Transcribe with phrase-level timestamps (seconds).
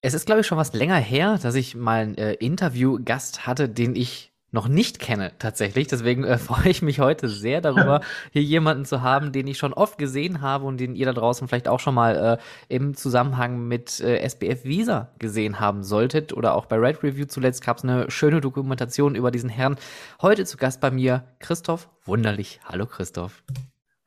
[0.00, 3.68] Es ist, glaube ich, schon was länger her, dass ich mal einen äh, Interviewgast hatte,
[3.68, 5.88] den ich noch nicht kenne tatsächlich.
[5.88, 8.00] Deswegen äh, freue ich mich heute sehr darüber,
[8.32, 11.48] hier jemanden zu haben, den ich schon oft gesehen habe und den ihr da draußen
[11.48, 16.32] vielleicht auch schon mal äh, im Zusammenhang mit äh, SBF Visa gesehen haben solltet.
[16.32, 19.76] Oder auch bei Red Review zuletzt gab es eine schöne Dokumentation über diesen Herrn.
[20.22, 22.60] Heute zu Gast bei mir Christoph Wunderlich.
[22.64, 23.42] Hallo Christoph.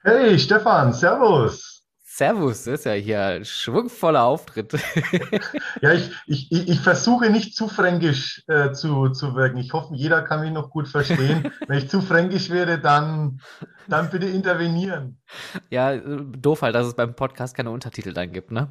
[0.03, 1.80] Hey Stefan, Servus.
[2.13, 4.73] Servus, das ist ja hier ein schwungvoller Auftritt.
[5.81, 9.57] ja, ich, ich, ich versuche nicht zu fränkisch äh, zu, zu wirken.
[9.57, 11.53] Ich hoffe, jeder kann mich noch gut verstehen.
[11.67, 13.39] Wenn ich zu fränkisch wäre, dann,
[13.88, 15.20] dann bitte intervenieren.
[15.70, 18.70] Ja, doof halt, dass es beim Podcast keine Untertitel dann gibt, ne?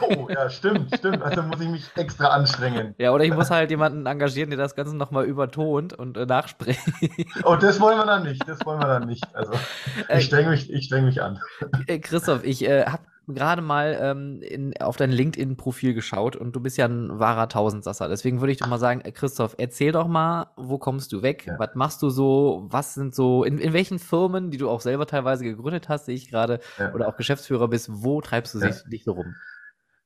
[0.00, 1.22] oh, ja, stimmt, stimmt.
[1.22, 2.94] Also muss ich mich extra anstrengen.
[2.98, 6.80] Ja, oder ich muss halt jemanden engagieren, der das Ganze nochmal übertont und äh, nachspricht.
[7.44, 8.46] oh, das wollen wir dann nicht.
[8.48, 9.24] Das wollen wir dann nicht.
[9.34, 9.52] Also
[9.96, 11.38] ich äh, streng mich, ich streng mich an.
[11.86, 16.60] Äh, Christoph, ich äh, habe gerade mal ähm, in, auf dein LinkedIn-Profil geschaut und du
[16.60, 18.08] bist ja ein wahrer Tausendsasser.
[18.08, 21.46] Deswegen würde ich doch mal sagen, äh, Christoph, erzähl doch mal, wo kommst du weg?
[21.46, 21.58] Ja.
[21.58, 22.66] Was machst du so?
[22.68, 26.14] Was sind so, in, in welchen Firmen, die du auch selber teilweise gegründet hast, sehe
[26.14, 26.92] ich gerade, ja.
[26.92, 28.68] oder auch Geschäftsführer bist, wo treibst du ja.
[28.68, 29.34] dich, dich so rum?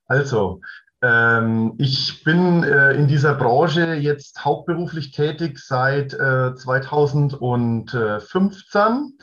[0.05, 0.61] Also,
[1.01, 9.17] ähm, ich bin äh, in dieser Branche jetzt hauptberuflich tätig seit äh, 2015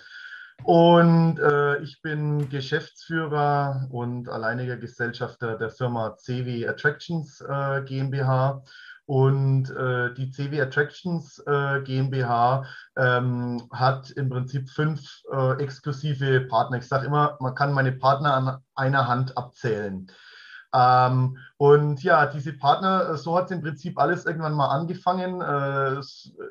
[0.65, 8.63] und äh, ich bin Geschäftsführer und alleiniger Gesellschafter der Firma CW Attractions äh, GmbH.
[9.07, 12.65] Und äh, die CW Attractions äh, GmbH
[12.97, 16.79] ähm, hat im Prinzip fünf äh, exklusive Partner.
[16.79, 20.11] Ich sage immer, man kann meine Partner an einer Hand abzählen.
[20.75, 25.41] Ähm, und ja, diese Partner, äh, so hat es im Prinzip alles irgendwann mal angefangen.
[25.41, 26.01] Äh,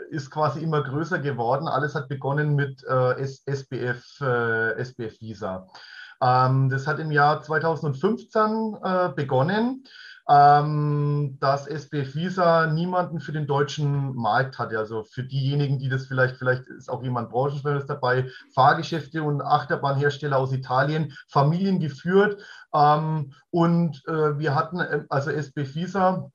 [0.10, 1.68] ist quasi immer größer geworden.
[1.68, 5.68] Alles hat begonnen mit äh, SBF, äh, SBF Visa.
[6.22, 9.84] Ähm, das hat im Jahr 2015 äh, begonnen
[10.30, 14.74] ähm, dass SBF Visa niemanden für den deutschen Markt hat.
[14.74, 20.38] Also für diejenigen, die das vielleicht, vielleicht ist auch jemand Branchenfremdes dabei, Fahrgeschäfte und Achterbahnhersteller
[20.38, 22.42] aus Italien, Familien geführt.
[22.74, 26.32] Ähm, und äh, wir hatten, äh, also SBF Visa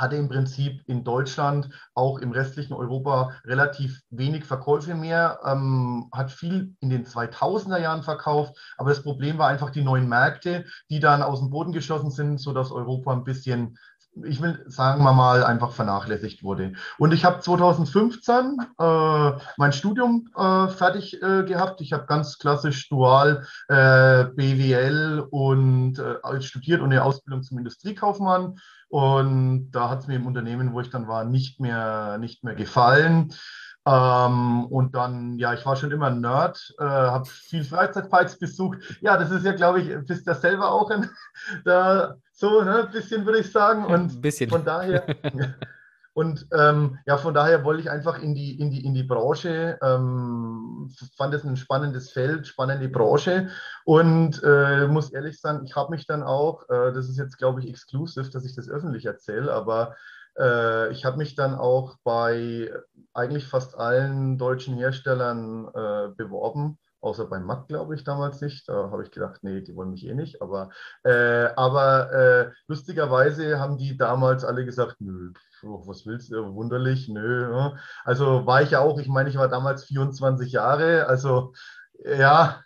[0.00, 6.30] hatte im Prinzip in Deutschland, auch im restlichen Europa, relativ wenig Verkäufe mehr, ähm, hat
[6.30, 11.00] viel in den 2000er Jahren verkauft, aber das Problem war einfach die neuen Märkte, die
[11.00, 13.76] dann aus dem Boden geschossen sind, sodass Europa ein bisschen
[14.24, 16.72] ich will sagen wir mal, einfach vernachlässigt wurde.
[16.98, 21.80] Und ich habe 2015 äh, mein Studium äh, fertig äh, gehabt.
[21.80, 28.58] Ich habe ganz klassisch dual äh, BWL und äh, studiert und eine Ausbildung zum Industriekaufmann
[28.88, 32.54] und da hat es mir im Unternehmen, wo ich dann war, nicht mehr, nicht mehr
[32.54, 33.34] gefallen.
[33.88, 38.78] Ähm, und dann, ja, ich war schon immer ein Nerd, äh, habe viel Freizeitparks besucht.
[39.00, 41.08] Ja, das ist ja, glaube ich, bist ja selber auch ein,
[41.64, 43.86] da, so, ne, ein bisschen würde ich sagen.
[43.86, 44.50] Und ein bisschen.
[44.50, 45.06] von daher,
[46.18, 49.78] Und ähm, ja, von daher wollte ich einfach in die, in die, in die Branche,
[49.80, 53.50] ähm, fand es ein spannendes Feld, spannende Branche
[53.84, 57.60] und äh, muss ehrlich sagen, ich habe mich dann auch, äh, das ist jetzt glaube
[57.60, 59.94] ich exklusiv, dass ich das öffentlich erzähle, aber
[60.38, 62.70] äh, ich habe mich dann auch bei
[63.14, 68.68] eigentlich fast allen deutschen Herstellern äh, beworben außer beim Mac, glaube ich, damals nicht.
[68.68, 70.42] Da habe ich gedacht, nee, die wollen mich eh nicht.
[70.42, 70.70] Aber,
[71.04, 75.32] äh, aber äh, lustigerweise haben die damals alle gesagt, nö,
[75.62, 77.70] was willst du, wunderlich, nö.
[78.04, 81.52] Also war ich ja auch, ich meine, ich war damals 24 Jahre, also
[82.04, 82.60] ja,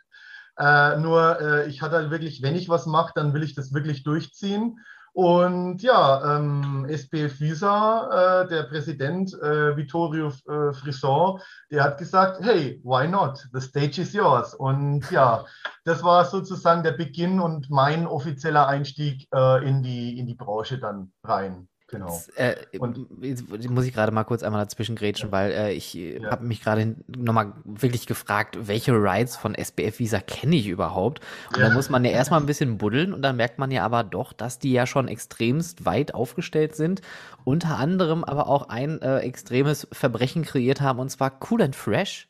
[0.58, 3.72] äh, nur äh, ich hatte halt wirklich, wenn ich was mache, dann will ich das
[3.72, 4.78] wirklich durchziehen.
[5.14, 11.38] Und ja, ähm, SPF Visa, äh, der Präsident äh, Vittorio äh, Frisson,
[11.70, 13.46] der hat gesagt, hey, why not?
[13.52, 14.54] The stage is yours.
[14.54, 15.44] Und ja,
[15.84, 20.78] das war sozusagen der Beginn und mein offizieller Einstieg äh, in, die, in die Branche
[20.78, 21.68] dann rein.
[21.92, 22.08] Genau.
[22.08, 25.32] Jetzt, äh, und jetzt muss ich gerade mal kurz einmal dazwischen grätschen, ja.
[25.32, 26.30] weil äh, ich ja.
[26.30, 31.20] habe mich gerade nochmal wirklich gefragt, welche Rides von SBF Visa kenne ich überhaupt?
[31.50, 31.68] Und ja.
[31.68, 34.32] da muss man ja erstmal ein bisschen buddeln und dann merkt man ja aber doch,
[34.32, 37.02] dass die ja schon extremst weit aufgestellt sind,
[37.44, 42.26] unter anderem aber auch ein äh, extremes Verbrechen kreiert haben und zwar Cool and Fresh.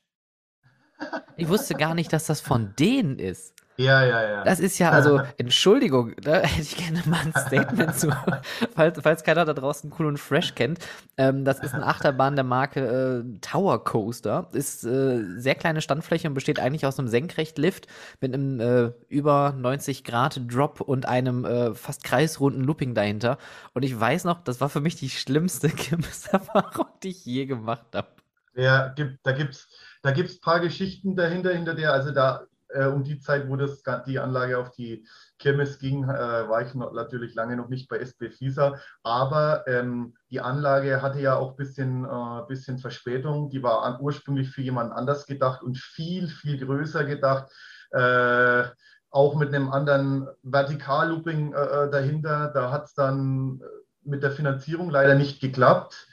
[1.36, 3.54] Ich wusste gar nicht, dass das von denen ist.
[3.82, 4.44] Ja, ja, ja.
[4.44, 8.10] Das ist ja, also, Entschuldigung, da hätte ich gerne mal ein Statement zu,
[8.74, 10.78] falls, falls keiner da draußen Cool und Fresh kennt.
[11.16, 14.48] Ähm, das ist eine Achterbahn der Marke äh, Tower Coaster.
[14.52, 17.86] Ist äh, sehr kleine Standfläche und besteht eigentlich aus einem Senkrechtlift
[18.20, 23.38] mit einem äh, über 90 Grad Drop und einem äh, fast kreisrunden Looping dahinter.
[23.74, 27.86] Und ich weiß noch, das war für mich die schlimmste Kirmeserfahrung, die ich je gemacht
[27.94, 28.08] habe.
[28.54, 29.68] Ja, gibt, da gibt's
[30.02, 33.82] da gibt's paar Geschichten dahinter, hinter der, also da äh, um die Zeit, wo das,
[34.06, 35.06] die Anlage auf die
[35.38, 38.80] Kirmes ging, äh, war ich noch, natürlich lange noch nicht bei SB Fieser.
[39.02, 43.50] Aber ähm, die Anlage hatte ja auch ein bisschen, äh, bisschen Verspätung.
[43.50, 47.52] Die war an, ursprünglich für jemand anders gedacht und viel, viel größer gedacht.
[47.90, 48.64] Äh,
[49.10, 52.50] auch mit einem anderen Vertikallooping äh, dahinter.
[52.54, 53.60] Da hat es dann
[54.04, 56.08] mit der Finanzierung leider nicht geklappt.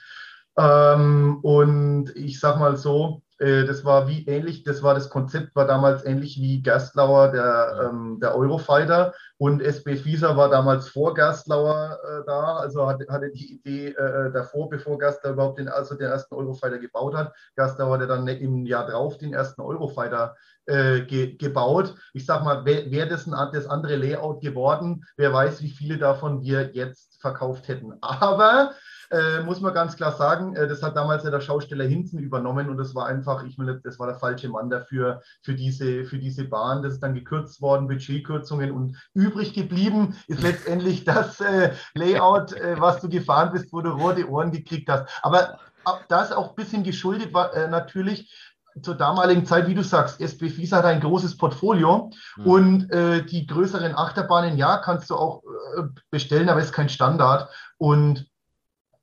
[0.58, 5.56] Ähm, und ich sage mal so, äh, das war wie ähnlich, das war das Konzept,
[5.56, 9.14] war damals ähnlich wie Gerstlauer, der, ähm, der Eurofighter.
[9.38, 14.32] Und SB Fieser war damals vor Gerstlauer äh, da, also hatte, hatte die Idee äh,
[14.32, 17.34] davor, bevor Gerstlauer überhaupt den, also den ersten Eurofighter gebaut hat.
[17.56, 21.96] Gerstlauer hat dann im Jahr drauf den ersten Eurofighter äh, ge, gebaut.
[22.14, 25.98] Ich sag mal, wäre wär das ein, das andere Layout geworden, wer weiß, wie viele
[25.98, 27.94] davon wir jetzt verkauft hätten.
[28.02, 28.74] Aber
[29.12, 30.56] äh, muss man ganz klar sagen.
[30.56, 33.80] Äh, das hat damals ja der Schausteller Hinzen übernommen und das war einfach, ich will,
[33.84, 36.84] das war der falsche Mann dafür, für diese, für diese Bahn.
[36.84, 42.80] Das ist dann gekürzt worden, Budgetkürzungen und übrig geblieben ist letztendlich das äh, Layout, äh,
[42.80, 45.08] was du gefahren bist, wo du rote Ohren gekriegt hast.
[45.24, 45.60] Aber
[46.08, 48.32] das auch ein bisschen geschuldet war äh, natürlich
[48.82, 52.46] zur damaligen Zeit, wie du sagst, SB Fies hat ein großes Portfolio mhm.
[52.46, 55.42] und äh, die größeren Achterbahnen, ja, kannst du auch
[55.78, 57.50] äh, bestellen, aber ist kein Standard.
[57.78, 58.29] Und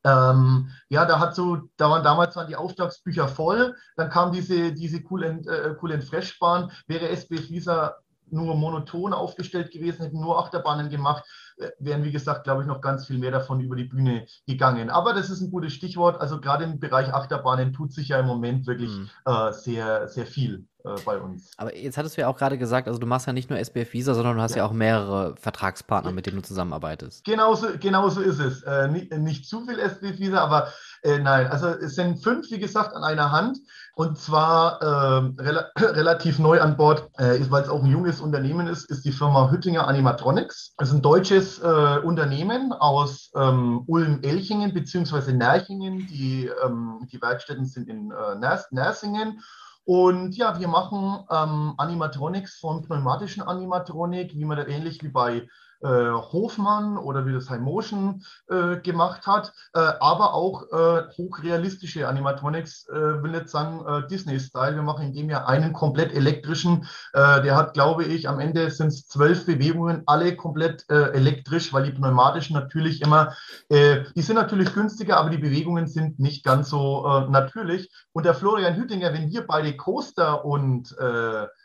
[0.06, 4.72] ähm, ja, da hat so, da waren damals waren die Auftragsbücher voll, dann kam diese,
[4.72, 7.96] diese Cool and, äh, cool and Fresh Bahn, wäre SB Fließer
[8.30, 11.24] nur monoton aufgestellt gewesen, hätten nur Achterbahnen gemacht,
[11.58, 14.90] äh, wären, wie gesagt, glaube ich, noch ganz viel mehr davon über die Bühne gegangen.
[14.90, 16.20] Aber das ist ein gutes Stichwort.
[16.20, 19.08] Also gerade im Bereich Achterbahnen tut sich ja im Moment wirklich mhm.
[19.24, 21.50] äh, sehr, sehr viel äh, bei uns.
[21.56, 23.92] Aber jetzt hattest du ja auch gerade gesagt, also du machst ja nicht nur SBF
[23.92, 27.24] Visa, sondern du hast ja, ja auch mehrere Vertragspartner, mit denen du zusammenarbeitest.
[27.24, 28.62] Genauso, genauso ist es.
[28.62, 30.68] Äh, nicht, nicht, zu viel SBF Visa, aber
[31.06, 33.58] äh, nein, also es sind fünf, wie gesagt, an einer Hand.
[33.94, 38.66] Und zwar ähm, rela relativ neu an Bord, äh, weil es auch ein junges Unternehmen
[38.66, 40.74] ist, ist die Firma Hüttinger Animatronics.
[40.76, 45.32] Das ist ein deutsches äh, Unternehmen aus ähm, Ulm-Elchingen bzw.
[45.32, 46.06] Nerchingen.
[46.08, 49.40] Die, ähm, die Werkstätten sind in äh, Nersingen.
[49.84, 55.36] Und ja, wir machen ähm, Animatronics von pneumatischen Animatronik, wie man da ähnlich wie bei
[55.36, 55.46] äh,
[55.86, 62.88] Hofmann oder wie das High Motion äh, gemacht hat, äh, aber auch äh, hochrealistische Animatronics,
[62.88, 64.74] äh, will nicht sagen äh, Disney-Style.
[64.74, 68.88] Wir machen in dem Jahr einen komplett elektrischen, der hat, glaube ich, am Ende sind
[68.88, 73.34] es zwölf Bewegungen, alle komplett elektrisch, weil die pneumatischen natürlich immer,
[73.70, 77.90] die sind natürlich günstiger, aber die Bewegungen sind nicht ganz so natürlich.
[78.12, 80.94] Und der Florian Hüttinger, wenn wir beide Coaster und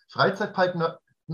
[0.10, 0.76] Freizeitpark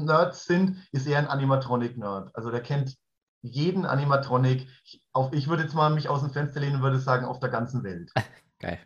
[0.05, 2.35] Nerds sind, ist er ein Animatronic-Nerd.
[2.35, 2.95] Also der kennt
[3.41, 4.67] jeden Animatronic.
[4.83, 7.39] Ich, auf, ich würde jetzt mal mich aus dem Fenster lehnen und würde sagen, auf
[7.39, 8.11] der ganzen Welt.
[8.59, 8.79] Geil.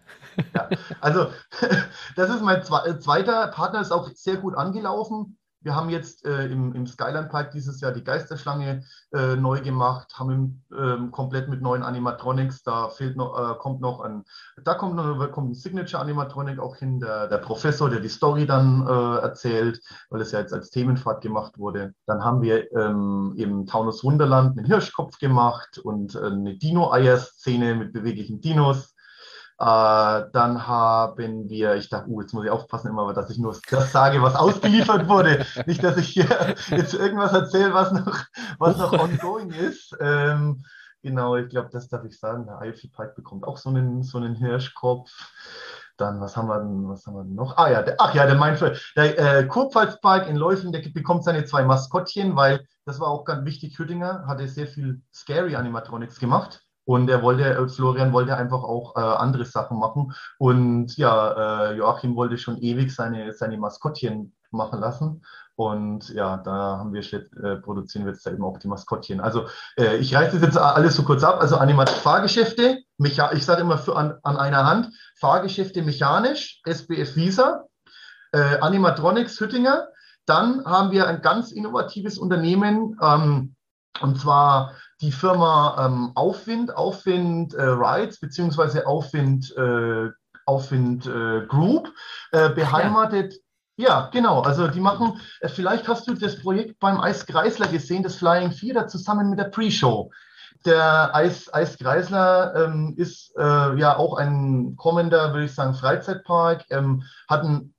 [0.54, 0.70] Ja,
[1.00, 1.32] also,
[2.16, 5.38] das ist mein zweiter Partner, ist auch sehr gut angelaufen.
[5.64, 10.14] Wir haben jetzt äh, im, im Skyline Park dieses Jahr die Geisterschlange äh, neu gemacht,
[10.18, 12.64] haben ähm, komplett mit neuen Animatronics.
[12.64, 14.24] Da fehlt noch, äh, kommt noch ein,
[14.64, 18.48] da kommt noch kommt ein Signature Animatronic auch hin, der, der Professor, der die Story
[18.48, 19.80] dann äh, erzählt,
[20.10, 21.94] weil es ja jetzt als Themenfahrt gemacht wurde.
[22.08, 27.94] Dann haben wir ähm, im Taunus Wunderland einen Hirschkopf gemacht und äh, eine Dino-Eier-Szene mit
[27.94, 28.96] beweglichen Dinos.
[29.62, 33.56] Äh, dann haben wir, ich dachte, uh, jetzt muss ich aufpassen immer, dass ich nur
[33.70, 35.46] das sage, was ausgeliefert wurde.
[35.68, 38.24] Nicht, dass ich hier jetzt irgendwas erzähle, was noch,
[38.58, 39.96] was noch ongoing ist.
[40.00, 40.66] Ähm,
[41.04, 42.48] genau, ich glaube, das darf ich sagen.
[42.48, 45.12] Der Eifel Park bekommt auch so einen, so einen Hirschkopf.
[45.96, 47.56] Dann, was haben wir denn, was haben wir denn noch?
[47.58, 51.46] Ah ja, der, ach ja, der Mindful, der äh, Kurpfalzpark in Läufen, der bekommt seine
[51.46, 53.78] zwei Maskottchen, weil das war auch ganz wichtig.
[53.78, 56.64] Hüttinger hatte sehr viel Scary Animatronics gemacht.
[56.86, 60.14] Und er wollte, äh, Florian wollte einfach auch äh, andere Sachen machen.
[60.38, 65.22] Und ja, äh, Joachim wollte schon ewig seine, seine Maskottchen machen lassen.
[65.56, 69.20] Und ja, da haben wir äh, produzieren wir jetzt eben auch die Maskottchen.
[69.20, 69.48] Also
[69.78, 71.40] äh, ich reiße das jetzt alles so kurz ab.
[71.40, 77.16] Also Animat Fahrgeschäfte, Mecha ich sage immer für an, an einer Hand, Fahrgeschäfte mechanisch, SBF
[77.16, 77.66] Visa,
[78.32, 79.88] äh, Animatronics Hüttinger.
[80.26, 83.56] Dann haben wir ein ganz innovatives Unternehmen, ähm,
[84.00, 90.10] und zwar die Firma ähm, Aufwind, Aufwind äh, Rides beziehungsweise Aufwind, äh,
[90.46, 91.92] Aufwind äh, Group
[92.32, 93.34] äh, beheimatet.
[93.78, 93.88] Ja.
[93.88, 94.10] ja.
[94.12, 94.42] genau.
[94.42, 98.52] Also die machen, äh, vielleicht hast du das Projekt beim Eis Kreisler gesehen, das Flying
[98.52, 100.12] Vierer zusammen mit der Pre-Show.
[100.66, 106.66] Der Eis, Eis Kreisler ähm, ist äh, ja auch ein kommender, würde ich sagen, Freizeitpark,
[106.70, 107.74] ähm, hat ein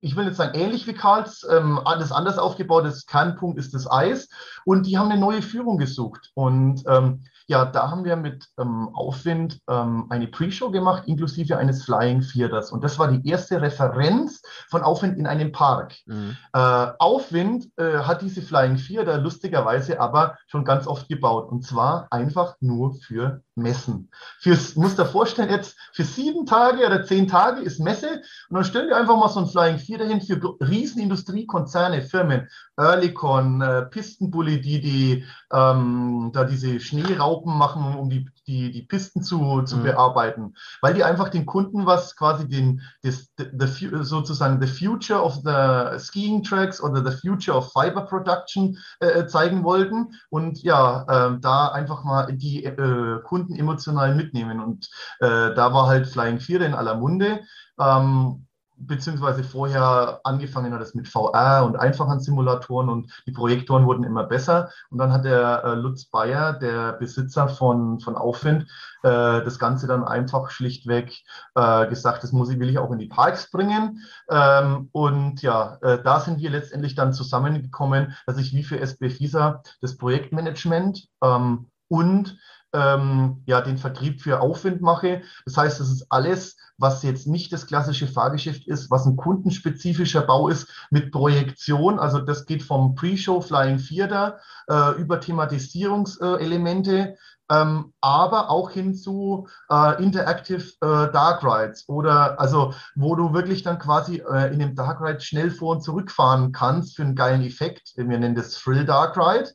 [0.00, 2.84] ich will jetzt sagen, ähnlich wie Karls, ähm, alles anders aufgebaut.
[2.84, 4.28] Das Kernpunkt ist das Eis.
[4.64, 6.30] Und die haben eine neue Führung gesucht.
[6.34, 11.82] Und ähm, ja, da haben wir mit ähm, Aufwind ähm, eine Pre-Show gemacht, inklusive eines
[11.82, 12.70] Flying Theaters.
[12.70, 15.96] Und das war die erste Referenz von Aufwind in einem Park.
[16.06, 16.36] Mhm.
[16.52, 21.50] Äh, Aufwind äh, hat diese Flying Theater lustigerweise aber schon ganz oft gebaut.
[21.50, 24.10] Und zwar einfach nur für Messen.
[24.38, 28.22] Fürs, musst dir vorstellen, jetzt für sieben Tage oder zehn Tage ist Messe.
[28.48, 33.60] Und dann stellen wir einfach mal so ein Flying Theater hin für Riesenindustriekonzerne, Firmen, Earlycon,
[33.60, 39.22] äh, Pistenbully, die, die ähm, da diese Schneeraupen Raupen machen, um die, die, die Pisten
[39.22, 39.82] zu, zu mhm.
[39.82, 45.40] bearbeiten, weil die einfach den Kunden was quasi den, das, the, sozusagen the future of
[45.44, 51.04] the skiing tracks oder the future of fiber production äh, äh zeigen wollten und ja,
[51.08, 54.88] äh, da einfach mal die äh, Kunden emotional mitnehmen und
[55.20, 57.40] äh, da war halt Flying 4 in aller Munde.
[57.78, 58.46] Ähm,
[58.80, 64.24] beziehungsweise vorher angefangen hat es mit VR und einfachen Simulatoren und die Projektoren wurden immer
[64.24, 64.70] besser.
[64.90, 68.62] Und dann hat der äh, Lutz Bayer, der Besitzer von, von Aufwind,
[69.02, 71.22] äh, das Ganze dann einfach schlichtweg
[71.54, 74.02] äh, gesagt, das muss ich, will ich auch in die Parks bringen.
[74.30, 79.10] Ähm, und ja, äh, da sind wir letztendlich dann zusammengekommen, dass ich wie für SB
[79.10, 82.38] FISA das Projektmanagement ähm, und
[82.72, 85.22] ähm, ja, den Vertrieb für Aufwind mache.
[85.44, 90.22] Das heißt, das ist alles was jetzt nicht das klassische Fahrgeschäft ist, was ein kundenspezifischer
[90.22, 91.98] Bau ist mit Projektion.
[91.98, 97.18] Also das geht vom Pre-Show Flying Theater äh, über Thematisierungselemente,
[97.50, 103.62] ähm, aber auch hin zu äh, Interactive äh, Dark Rides oder also wo du wirklich
[103.62, 107.42] dann quasi äh, in dem Dark Ride schnell vor und zurückfahren kannst für einen geilen
[107.42, 107.92] Effekt.
[107.96, 109.50] Wir nennen das Thrill Dark Ride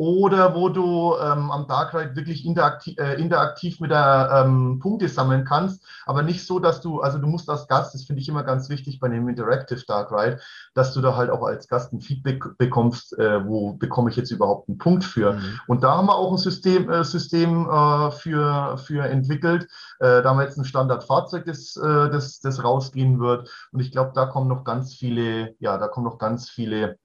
[0.00, 5.10] oder wo du ähm, am Dark Ride wirklich interaktiv, äh, interaktiv mit der ähm, Punkte
[5.10, 8.28] sammeln kannst, aber nicht so, dass du, also du musst als Gast, das finde ich
[8.30, 10.40] immer ganz wichtig bei einem Interactive Dark Ride,
[10.72, 14.30] dass du da halt auch als Gast ein Feedback bekommst, äh, wo bekomme ich jetzt
[14.30, 15.34] überhaupt einen Punkt für.
[15.34, 15.60] Mhm.
[15.66, 19.64] Und da haben wir auch ein System, äh, System äh, für, für entwickelt.
[19.98, 23.50] Äh, da haben wir jetzt ein Standardfahrzeug, das, äh, das, das rausgehen wird.
[23.70, 26.96] Und ich glaube, da kommen noch ganz viele, ja, da kommen noch ganz viele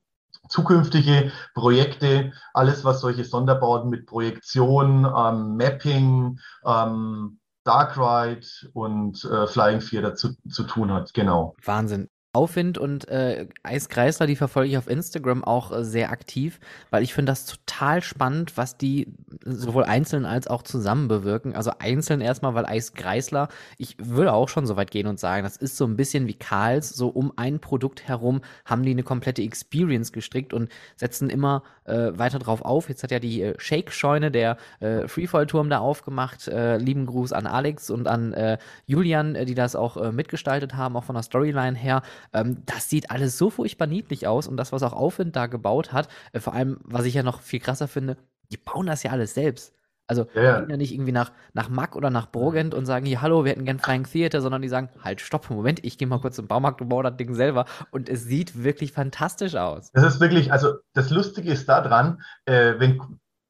[0.49, 9.47] zukünftige Projekte, alles was solche Sonderbauten mit Projektion, ähm, Mapping, ähm, Dark Ride und äh,
[9.47, 11.13] Flying Theater zu, zu tun hat.
[11.13, 11.55] Genau.
[11.63, 12.09] Wahnsinn.
[12.35, 17.13] Aufwind und äh, Eiskreisler, die verfolge ich auf Instagram auch äh, sehr aktiv, weil ich
[17.13, 19.07] finde das total spannend, was die
[19.45, 21.55] sowohl einzeln als auch zusammen bewirken.
[21.55, 25.55] Also einzeln erstmal, weil Eiskreisler, ich würde auch schon so weit gehen und sagen, das
[25.55, 29.41] ist so ein bisschen wie Karls, so um ein Produkt herum haben die eine komplette
[29.41, 32.89] Experience gestrickt und setzen immer äh, weiter drauf auf.
[32.89, 36.47] Jetzt hat ja die äh, Shake-Scheune, der äh, Freefall-Turm da aufgemacht.
[36.47, 40.75] Äh, lieben Gruß an Alex und an äh, Julian, äh, die das auch äh, mitgestaltet
[40.75, 42.01] haben, auch von der Storyline her.
[42.33, 45.93] Ähm, das sieht alles so furchtbar niedlich aus und das, was auch Aufwind da gebaut
[45.93, 48.17] hat, äh, vor allem, was ich ja noch viel krasser finde,
[48.51, 49.73] die bauen das ja alles selbst.
[50.07, 53.21] Also ja, gehen ja nicht irgendwie nach, nach Mack oder nach Brogent und sagen, hier,
[53.21, 56.19] hallo, wir hätten gern Flying Theater, sondern die sagen, halt, stopp, Moment, ich gehe mal
[56.19, 57.65] kurz zum Baumarkt und baue das Ding selber.
[57.89, 59.91] Und es sieht wirklich fantastisch aus.
[59.93, 63.01] Das ist wirklich, also das Lustige ist daran, äh, wenn,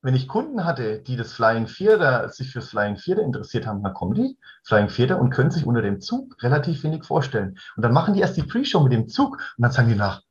[0.05, 3.95] wenn ich Kunden hatte, die das Flying Theater, sich fürs Flying Theater interessiert haben, dann
[3.95, 7.57] kommen die Flying Theater und können sich unter dem Zug relativ wenig vorstellen.
[7.75, 10.21] Und dann machen die erst die Pre-Show mit dem Zug und dann sagen die nach,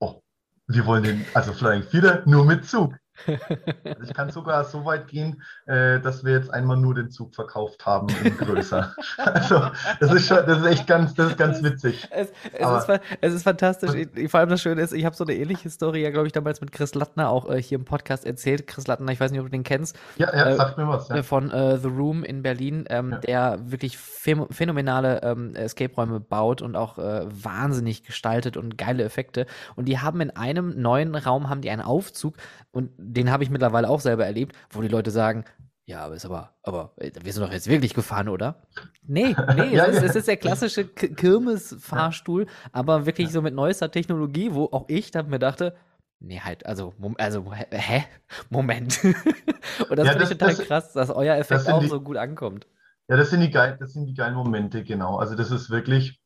[0.00, 0.20] oh,
[0.66, 2.96] wir wollen den, also Flying Theater nur mit Zug.
[3.26, 7.34] Also ich kann sogar so weit gehen, äh, dass wir jetzt einmal nur den Zug
[7.34, 8.94] verkauft haben in größer.
[9.16, 12.06] also das ist schon, das ist echt ganz, das ist ganz witzig.
[12.10, 13.94] Es, es, ist, es ist, fantastisch.
[14.14, 16.32] Ich, vor allem das Schöne ist, ich habe so eine ähnliche Story ja, glaube ich,
[16.32, 18.66] damals mit Chris Lattner auch äh, hier im Podcast erzählt.
[18.66, 19.96] Chris Lattner, ich weiß nicht, ob du den kennst.
[20.16, 21.08] Ja, ja, äh, sagt mir was.
[21.08, 21.22] Ja.
[21.22, 23.18] Von äh, The Room in Berlin, ähm, ja.
[23.18, 29.46] der wirklich phänomenale ähm, Escape-Räume baut und auch äh, wahnsinnig gestaltet und geile Effekte.
[29.76, 32.36] Und die haben in einem neuen Raum haben die einen Aufzug
[32.70, 35.44] und den habe ich mittlerweile auch selber erlebt, wo die Leute sagen,
[35.86, 38.62] ja, aber ist aber, aber äh, wir sind doch jetzt wirklich gefahren, oder?
[39.02, 40.08] Nee, nee, ja, es, ist, ja.
[40.08, 42.50] es, ist, der klassische Kirmes-Fahrstuhl, ja.
[42.72, 45.74] aber wirklich so mit neuester Technologie, wo auch ich dann mir dachte,
[46.20, 48.04] nee, halt, also, also hä?
[48.50, 49.04] Moment.
[49.04, 52.66] Und das finde ich total das, krass, dass euer Effekt auch die, so gut ankommt.
[53.08, 55.16] Ja, das sind die geil, das sind die geilen Momente, genau.
[55.16, 56.18] Also das ist wirklich,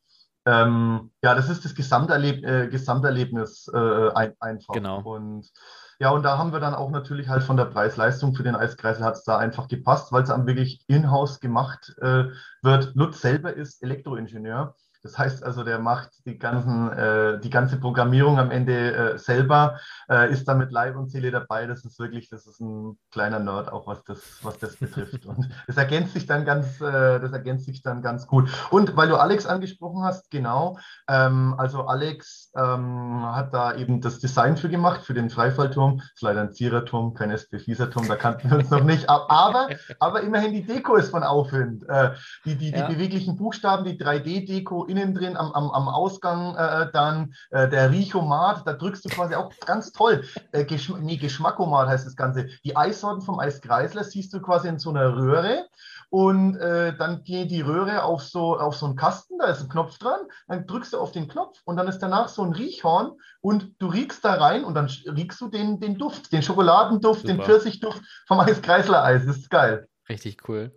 [0.45, 4.73] ähm, ja, das ist das Gesamterleb äh, Gesamterlebnis äh, ein, einfach.
[4.73, 5.01] Genau.
[5.01, 5.51] Und
[5.99, 9.03] ja, und da haben wir dann auch natürlich halt von der Preis-Leistung für den Eiskreisel
[9.03, 12.25] hat es da einfach gepasst, weil es dann wirklich in-house gemacht äh,
[12.61, 12.95] wird.
[12.95, 14.75] Lutz selber ist Elektroingenieur.
[15.01, 19.79] Das heißt also, der macht die, ganzen, äh, die ganze Programmierung am Ende äh, selber,
[20.09, 21.67] äh, ist damit Leib und Seele dabei.
[21.67, 25.25] Das ist wirklich, das ist ein kleiner Nerd, auch was das, was das betrifft.
[25.25, 28.49] Und das ergänzt sich dann ganz, äh, das ergänzt sich dann ganz gut.
[28.71, 30.77] Und weil du Alex angesprochen hast, genau,
[31.07, 35.97] ähm, also Alex ähm, hat da eben das Design für gemacht, für den Freifallturm.
[35.97, 39.09] Das ist leider ein Ziererturm, kein SB-Fieserturm, da kannten wir uns noch nicht.
[39.09, 41.87] Aber, aber immerhin die Deko ist von Aufwind.
[41.87, 42.11] Äh,
[42.45, 42.87] die, die, ja.
[42.87, 47.91] die beweglichen Buchstaben, die 3D-Deko innen drin am, am, am Ausgang äh, dann, äh, der
[47.91, 50.23] Richomat, da drückst du quasi auch ganz toll.
[50.51, 52.47] Äh, Geschm nee, Geschmackomat heißt das Ganze.
[52.63, 55.67] Die Eissorten vom Eiskreisler siehst du quasi in so einer Röhre
[56.09, 59.69] und äh, dann geht die Röhre auf so, auf so einen Kasten, da ist ein
[59.69, 63.11] Knopf dran, dann drückst du auf den Knopf und dann ist danach so ein Riechhorn
[63.41, 67.33] und du riechst da rein und dann riechst du den, den Duft, den Schokoladenduft, Super.
[67.33, 69.25] den Pfirsichduft vom Eiskreisler-Eis.
[69.25, 69.87] Das ist geil.
[70.09, 70.71] Richtig cool.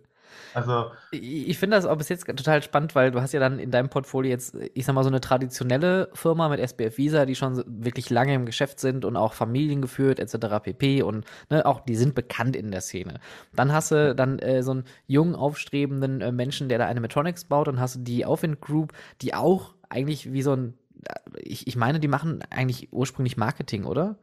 [0.53, 0.91] Also.
[1.11, 3.89] Ich, finde das auch bis jetzt total spannend, weil du hast ja dann in deinem
[3.89, 8.09] Portfolio jetzt, ich sag mal, so eine traditionelle Firma mit SBF Visa, die schon wirklich
[8.09, 10.63] lange im Geschäft sind und auch familiengeführt etc.
[10.63, 11.03] pp.
[11.03, 13.19] Und ne, auch die sind bekannt in der Szene.
[13.55, 17.45] Dann hast du dann äh, so einen jungen, aufstrebenden äh, Menschen, der da eine Metronics
[17.45, 20.73] baut, und hast du die Aufwind Group, die auch eigentlich wie so ein,
[21.05, 24.17] äh, ich, ich meine, die machen eigentlich ursprünglich Marketing, oder?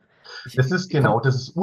[0.54, 1.56] Das ist genau, das ist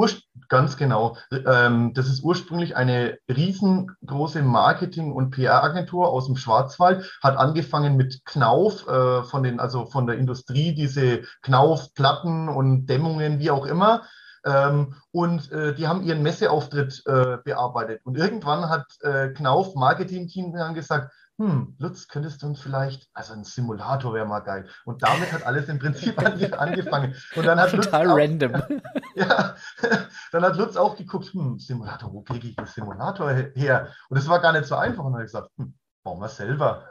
[0.48, 1.16] ganz genau.
[1.30, 8.24] Ähm, das ist ursprünglich eine riesengroße Marketing- und PR-Agentur aus dem Schwarzwald, hat angefangen mit
[8.24, 14.02] Knauf, äh, von den, also von der Industrie, diese Knauf-Platten und Dämmungen, wie auch immer.
[14.44, 18.00] Ähm, und äh, die haben ihren Messeauftritt äh, bearbeitet.
[18.04, 23.32] Und irgendwann hat äh, Knauf Marketing-Team dann gesagt, hm, Lutz, könntest du uns vielleicht, also
[23.32, 24.68] ein Simulator wäre mal geil.
[24.84, 26.18] Und damit hat alles im Prinzip
[26.60, 27.14] angefangen.
[27.36, 28.54] Und dann hat Total Lutz random.
[28.56, 28.68] Auch,
[29.14, 29.54] ja,
[30.32, 33.88] dann hat Lutz auch geguckt, hm, Simulator, wo kriege ich den Simulator her?
[34.08, 35.04] Und es war gar nicht so einfach.
[35.04, 36.84] Und dann hat er gesagt, hm, bauen wir selber.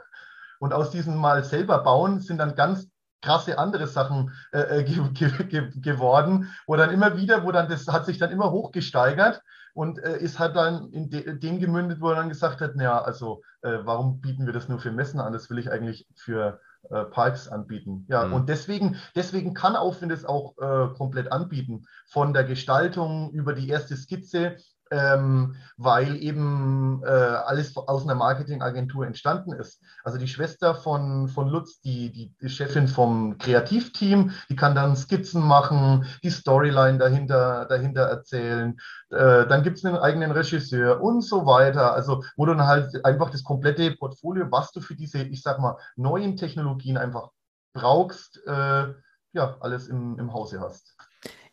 [0.60, 2.88] Und aus diesem Mal selber bauen sind dann ganz
[3.20, 7.86] krasse andere Sachen äh, äh ge ge geworden, wo dann immer wieder, wo dann das
[7.88, 9.42] hat sich dann immer hochgesteigert
[9.78, 13.00] und äh, ist halt dann in de dem gemündet, wo er dann gesagt hat, naja,
[13.00, 15.32] also äh, warum bieten wir das nur für Messen an?
[15.32, 16.58] Das will ich eigentlich für
[16.90, 18.04] äh, Parks anbieten.
[18.08, 18.32] Ja, mhm.
[18.32, 21.84] und deswegen, deswegen kann Aufwind es auch äh, komplett anbieten.
[22.08, 24.56] Von der Gestaltung über die erste Skizze
[24.90, 29.80] ähm, weil eben äh, alles aus einer Marketingagentur entstanden ist.
[30.04, 35.42] Also die Schwester von, von Lutz, die, die, Chefin vom Kreativteam, die kann dann Skizzen
[35.42, 38.78] machen, die Storyline dahinter, dahinter erzählen.
[39.10, 41.94] Äh, dann gibt es einen eigenen Regisseur und so weiter.
[41.94, 45.58] Also wo du dann halt einfach das komplette Portfolio, was du für diese, ich sag
[45.58, 47.30] mal, neuen Technologien einfach
[47.72, 48.94] brauchst, äh,
[49.32, 50.96] ja, alles im, im Hause hast.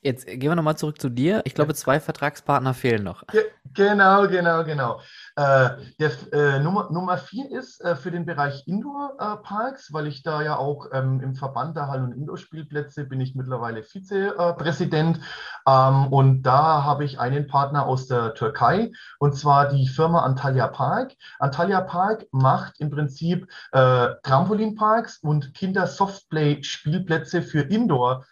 [0.05, 1.41] Jetzt gehen wir nochmal zurück zu dir.
[1.45, 3.25] Ich glaube, zwei Vertragspartner fehlen noch.
[3.25, 3.41] Ge
[3.73, 5.01] genau, genau, genau.
[5.37, 5.69] Äh,
[5.99, 10.55] der, äh, Nummer, Nummer vier ist äh, für den Bereich Indoor-Parks, weil ich da ja
[10.55, 15.19] auch ähm, im Verband der Hallen- und Indoor-Spielplätze bin ich mittlerweile Vizepräsident.
[15.67, 20.67] Ähm, und da habe ich einen Partner aus der Türkei und zwar die Firma Antalya
[20.69, 21.13] Park.
[21.39, 28.23] Antalya Park macht im Prinzip äh, Trampolinparks und Kinder-Softplay-Spielplätze für Indoor-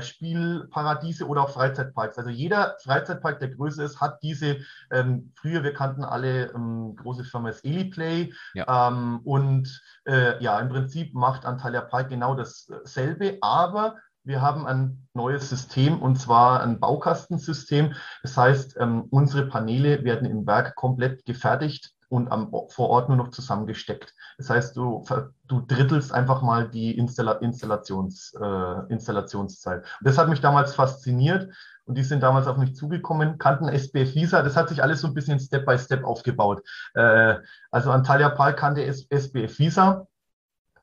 [0.00, 2.16] Spielparadiese oder auch Freizeitparks.
[2.16, 4.58] Also jeder Freizeitpark, der größer ist, hat diese,
[4.92, 8.88] ähm, früher, wir kannten alle ähm, große Firma ist Eliplay ja.
[8.88, 15.08] ähm, und äh, ja, im Prinzip macht Antalya Park genau dasselbe, aber wir haben ein
[15.14, 17.94] neues System und zwar ein Baukastensystem.
[18.22, 23.16] Das heißt, ähm, unsere Paneele werden im Werk komplett gefertigt und am, vor Ort nur
[23.18, 24.14] noch zusammengesteckt.
[24.38, 25.04] Das heißt, du,
[25.46, 29.78] du drittelst einfach mal die Installa Installations, äh, Installationszeit.
[29.78, 31.52] Und das hat mich damals fasziniert
[31.88, 34.42] und die sind damals auf mich zugekommen, kannten SBF Visa.
[34.42, 36.62] Das hat sich alles so ein bisschen Step by Step aufgebaut.
[36.94, 37.36] Äh,
[37.70, 40.06] also Antalya Park kannte SBF Visa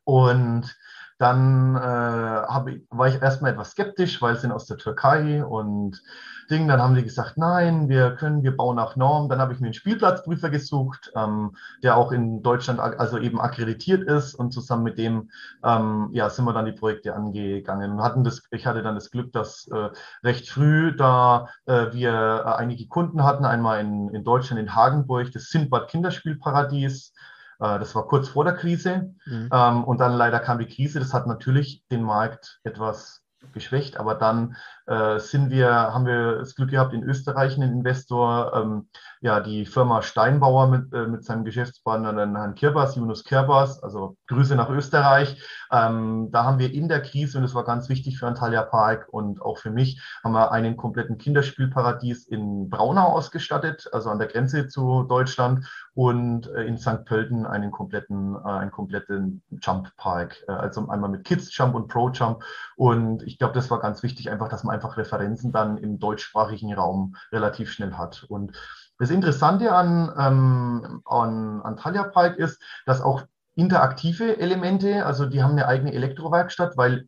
[0.04, 0.76] und
[1.17, 6.01] dann äh, ich, war ich erstmal etwas skeptisch, weil sie sind aus der Türkei und
[6.49, 6.67] Ding.
[6.67, 9.30] Dann haben die gesagt, nein, wir können, wir bauen nach Norm.
[9.30, 14.04] Dann habe ich mir einen Spielplatzprüfer gesucht, ähm, der auch in Deutschland also eben akkreditiert
[14.04, 15.30] ist und zusammen mit dem
[15.63, 19.10] ähm, ja, sind wir dann die Projekte angegangen und hatten das, ich hatte dann das
[19.10, 19.89] Glück, dass äh,
[20.23, 25.32] recht früh da äh, wir äh, einige Kunden hatten, einmal in, in Deutschland in Hagenburg,
[25.32, 27.13] das Sindbad Kinderspielparadies,
[27.60, 29.13] das war kurz vor der Krise.
[29.26, 29.50] Mhm.
[29.52, 31.00] Ähm, und dann leider kam die Krise.
[31.00, 34.56] Das hat natürlich den Markt etwas geschwächt, aber dann
[34.88, 38.89] äh, sind wir, haben wir das Glück gehabt, in Österreich einen Investor, ähm,
[39.21, 44.17] ja, die Firma Steinbauer mit, äh, mit seinem Geschäftspartner, den Herrn Kirbas, Yunus Kirbas, also
[44.28, 45.41] Grüße nach Österreich.
[45.71, 49.08] Ähm, da haben wir in der Krise, und das war ganz wichtig für Antalya Park
[49.10, 54.28] und auch für mich, haben wir einen kompletten Kinderspielparadies in Braunau ausgestattet, also an der
[54.28, 57.06] Grenze zu Deutschland und äh, in St.
[57.06, 61.88] Pölten einen kompletten, äh, einen kompletten Jump Park, äh, also einmal mit Kids Jump und
[61.88, 62.43] Pro Jump.
[62.75, 66.73] Und ich glaube, das war ganz wichtig, einfach, dass man einfach Referenzen dann im deutschsprachigen
[66.73, 68.25] Raum relativ schnell hat.
[68.28, 68.51] Und
[68.97, 73.23] das Interessante an, ähm, an Antalya Park ist, dass auch
[73.55, 77.08] interaktive Elemente, also die haben eine eigene Elektrowerkstatt, weil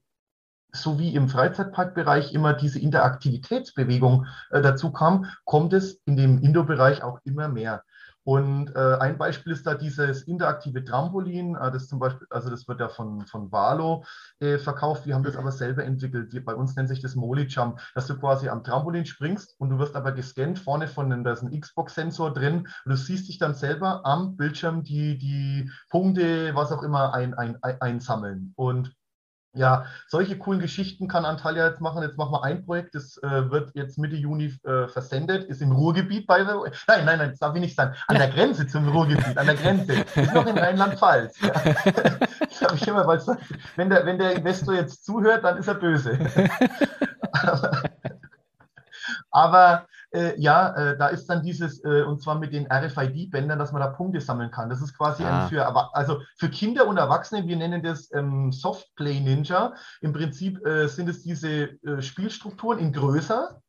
[0.72, 7.04] so wie im Freizeitparkbereich immer diese Interaktivitätsbewegung äh, dazu kam, kommt es in dem Indoor-Bereich
[7.04, 7.84] auch immer mehr.
[8.28, 11.56] Und äh, ein Beispiel ist da dieses interaktive Trampolin.
[11.56, 14.04] Äh, das zum Beispiel, also das wird ja von, von Valo
[14.42, 15.06] äh, verkauft.
[15.06, 16.34] Wir haben das aber selber entwickelt.
[16.34, 19.70] Wir, bei uns nennt sich das Moli Jump, dass du quasi am Trampolin springst und
[19.70, 23.38] du wirst aber gescannt vorne von, da ist ein Xbox-Sensor drin und du siehst dich
[23.38, 28.52] dann selber am Bildschirm die, die Punkte, was auch immer, ein, ein, ein, einsammeln.
[28.58, 28.94] Und
[29.58, 32.02] ja, solche coolen Geschichten kann Antalya jetzt machen.
[32.02, 35.72] Jetzt machen wir ein Projekt, das äh, wird jetzt Mitte Juni äh, versendet, ist im
[35.72, 37.96] Ruhrgebiet bei Nein, nein, nein, das darf ich nicht sagen.
[38.08, 39.94] An der Grenze zum Ruhrgebiet, an der Grenze.
[40.16, 41.42] Ist noch in Rheinland-Pfalz.
[41.42, 41.52] Ja.
[42.50, 43.22] Ich habe ich immer, weil
[43.76, 46.18] wenn der, wenn der Investor jetzt zuhört, dann ist er böse.
[47.32, 47.84] aber,
[49.30, 53.72] aber äh, ja, äh, da ist dann dieses, äh, und zwar mit den RFID-Bändern, dass
[53.72, 54.70] man da Punkte sammeln kann.
[54.70, 55.48] Das ist quasi ah.
[55.48, 55.66] für,
[55.96, 59.74] also für Kinder und Erwachsene, wir nennen das ähm, Softplay Ninja.
[60.02, 63.62] Im Prinzip äh, sind es diese äh, Spielstrukturen in größer.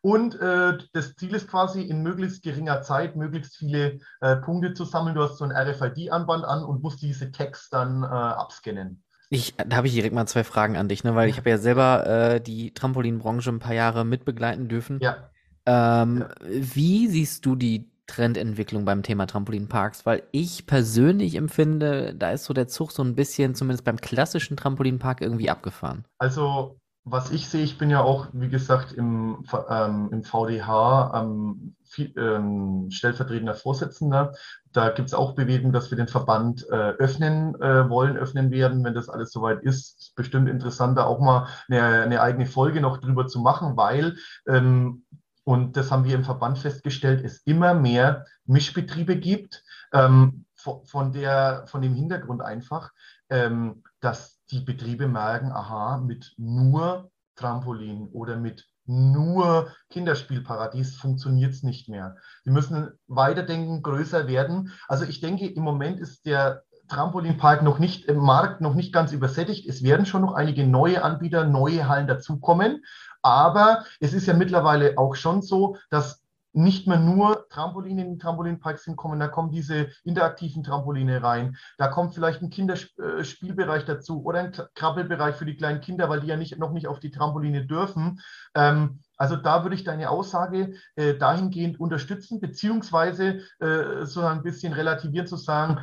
[0.00, 3.98] Und äh, das Ziel ist quasi, in möglichst geringer Zeit möglichst viele
[4.44, 5.16] Punkte zu sammeln.
[5.16, 9.02] Du hast so ein RFID-Anband an und musst diese Tags dann abscannen.
[9.28, 11.16] Ich, da habe ich direkt mal zwei Fragen an dich, ne?
[11.16, 15.00] weil ich habe ja selber äh, die Trampolinbranche ein paar Jahre mitbegleiten dürfen.
[15.02, 15.28] Ja.
[15.68, 16.28] Ähm, ja.
[16.40, 20.06] Wie siehst du die Trendentwicklung beim Thema Trampolinparks?
[20.06, 24.56] Weil ich persönlich empfinde, da ist so der Zug so ein bisschen, zumindest beim klassischen
[24.56, 26.06] Trampolinpark, irgendwie abgefahren.
[26.18, 31.76] Also, was ich sehe, ich bin ja auch, wie gesagt, im, ähm, im VDH ähm,
[31.84, 34.32] viel, ähm, stellvertretender Vorsitzender.
[34.72, 38.84] Da gibt es auch Bewegungen, dass wir den Verband äh, öffnen äh, wollen, öffnen werden,
[38.84, 40.00] wenn das alles soweit ist.
[40.00, 44.16] Ist bestimmt interessant, da auch mal eine, eine eigene Folge noch drüber zu machen, weil
[44.46, 45.04] ähm,
[45.48, 51.64] und das haben wir im Verband festgestellt, es immer mehr Mischbetriebe gibt, ähm, von, der,
[51.68, 52.90] von dem Hintergrund einfach,
[53.30, 61.62] ähm, dass die Betriebe merken, aha, mit nur Trampolin oder mit nur Kinderspielparadies funktioniert es
[61.62, 62.16] nicht mehr.
[62.44, 64.74] Die müssen weiterdenken, größer werden.
[64.86, 69.12] Also ich denke, im Moment ist der Trampolinpark noch nicht im Markt noch nicht ganz
[69.12, 69.68] übersättigt.
[69.68, 72.82] Es werden schon noch einige neue Anbieter, neue Hallen dazukommen.
[73.22, 78.18] Aber es ist ja mittlerweile auch schon so, dass nicht mehr nur Trampoline in den
[78.18, 84.40] Trampolinparks hinkommen, da kommen diese interaktiven Trampoline rein, da kommt vielleicht ein Kinderspielbereich dazu oder
[84.40, 87.66] ein Krabbelbereich für die kleinen Kinder, weil die ja nicht, noch nicht auf die Trampoline
[87.66, 88.20] dürfen.
[88.54, 94.72] Ähm, also da würde ich deine Aussage äh, dahingehend unterstützen, beziehungsweise äh, so ein bisschen
[94.72, 95.80] relativieren zu sagen,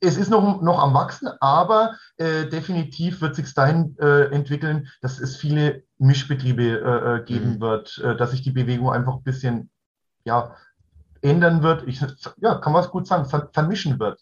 [0.00, 5.18] es ist noch, noch am Wachsen, aber äh, definitiv wird sich dahin äh, entwickeln, dass
[5.18, 7.60] es viele Mischbetriebe äh, äh, geben mhm.
[7.60, 9.70] wird, äh, dass sich die Bewegung einfach ein bisschen
[10.24, 10.54] ja,
[11.20, 11.86] ändern wird.
[11.86, 12.00] Ich,
[12.38, 14.20] ja, kann man es gut sagen, ver vermischen wird.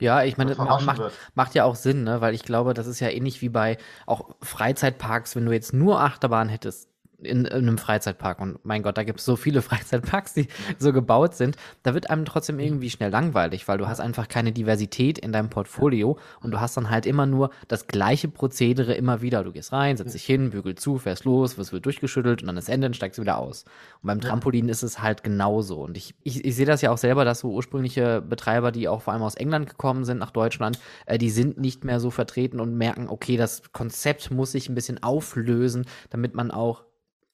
[0.00, 1.00] Ja, ich meine, das macht,
[1.34, 2.20] macht, ja auch Sinn, ne?
[2.20, 6.00] weil ich glaube, das ist ja ähnlich wie bei auch Freizeitparks, wenn du jetzt nur
[6.00, 6.88] Achterbahn hättest,
[7.24, 8.40] in, in, einem Freizeitpark.
[8.40, 11.56] Und mein Gott, da gibt es so viele Freizeitparks, die so gebaut sind.
[11.82, 15.50] Da wird einem trotzdem irgendwie schnell langweilig, weil du hast einfach keine Diversität in deinem
[15.50, 19.44] Portfolio und du hast dann halt immer nur das gleiche Prozedere immer wieder.
[19.44, 22.56] Du gehst rein, setzt dich hin, bügel zu, fährst los, wirst wird durchgeschüttelt und dann
[22.56, 23.64] ist Ende und steigst du wieder aus.
[24.02, 25.82] Und beim Trampolin ist es halt genauso.
[25.82, 29.02] Und ich, ich, ich sehe das ja auch selber, dass so ursprüngliche Betreiber, die auch
[29.02, 32.60] vor allem aus England gekommen sind nach Deutschland, äh, die sind nicht mehr so vertreten
[32.60, 36.84] und merken, okay, das Konzept muss sich ein bisschen auflösen, damit man auch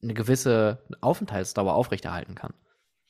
[0.02, 2.54] eine gewisse Aufenthaltsdauer aufrechterhalten kann.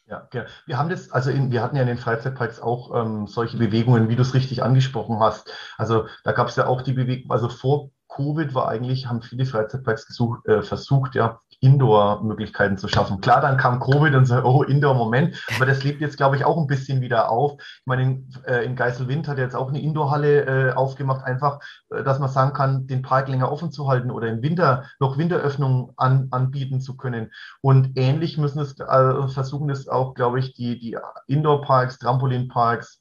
[0.06, 0.28] Ja,
[0.66, 4.08] wir haben das, also in, wir hatten ja in den Freizeitparks auch ähm, solche Bewegungen,
[4.08, 5.52] wie du es richtig angesprochen hast.
[5.76, 9.46] Also da gab es ja auch die Bewegung, also vor Covid war eigentlich, haben viele
[9.46, 13.20] Freizeitparks gesucht, äh, versucht, ja, Indoor-Möglichkeiten zu schaffen.
[13.20, 16.56] Klar, dann kam Covid und so, oh, Indoor-Moment, aber das lebt jetzt, glaube ich, auch
[16.56, 17.60] ein bisschen wieder auf.
[17.60, 22.02] Ich meine, in, äh, in Geiselwind hat jetzt auch eine Indoor-Halle äh, aufgemacht, einfach, äh,
[22.02, 25.90] dass man sagen kann, den Park länger offen zu halten oder im Winter noch Winteröffnungen
[25.96, 27.30] an, anbieten zu können.
[27.60, 30.96] Und ähnlich müssen es, äh, versuchen es auch, glaube ich, die, die
[31.26, 32.99] Indoor-Parks, Trampolin-Parks,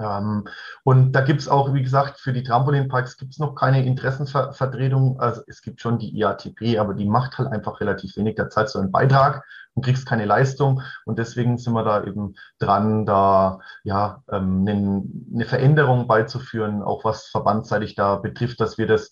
[0.00, 0.46] Ähm,
[0.84, 5.20] und da gibt es auch, wie gesagt, für die Trampolinparks gibt es noch keine Interessenvertretung.
[5.20, 8.36] Also es gibt schon die IATP, aber die macht halt einfach relativ wenig.
[8.36, 10.82] Da zahlst du einen Beitrag und kriegst keine Leistung.
[11.04, 15.02] Und deswegen sind wir da eben dran, da ja ähm, eine,
[15.34, 19.10] eine Veränderung beizuführen, auch was verbandseitig da betrifft, dass wir das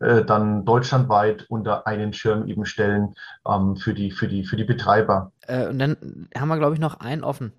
[0.00, 3.14] äh, dann deutschlandweit unter einen Schirm eben stellen
[3.48, 5.32] ähm, für, die, für, die, für die Betreiber.
[5.46, 7.52] Äh, und dann haben wir, glaube ich, noch einen offen.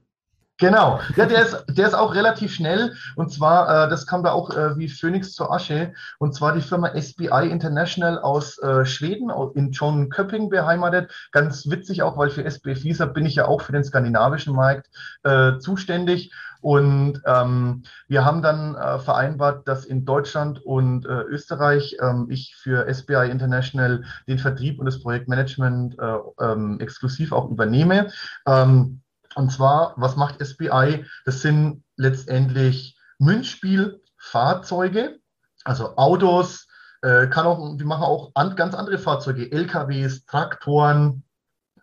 [0.59, 4.31] Genau, ja, der ist, der ist auch relativ schnell und zwar, äh, das kam da
[4.31, 9.29] auch äh, wie Phoenix zur Asche und zwar die Firma SBI International aus äh, Schweden,
[9.53, 11.11] in John Köpping beheimatet.
[11.31, 14.89] Ganz witzig auch, weil für SB Visa bin ich ja auch für den skandinavischen Markt
[15.23, 21.97] äh, zuständig und ähm, wir haben dann äh, vereinbart, dass in Deutschland und äh, Österreich
[22.01, 28.09] ähm, ich für SBI International den Vertrieb und das Projektmanagement äh, ähm, exklusiv auch übernehme.
[28.47, 29.01] Ähm,
[29.37, 31.05] und zwar, was macht SBI?
[31.25, 35.19] Das sind letztendlich Münzspielfahrzeuge,
[35.63, 36.67] also Autos,
[37.03, 41.23] äh, kann auch, die machen auch an, ganz andere Fahrzeuge, LKWs, Traktoren,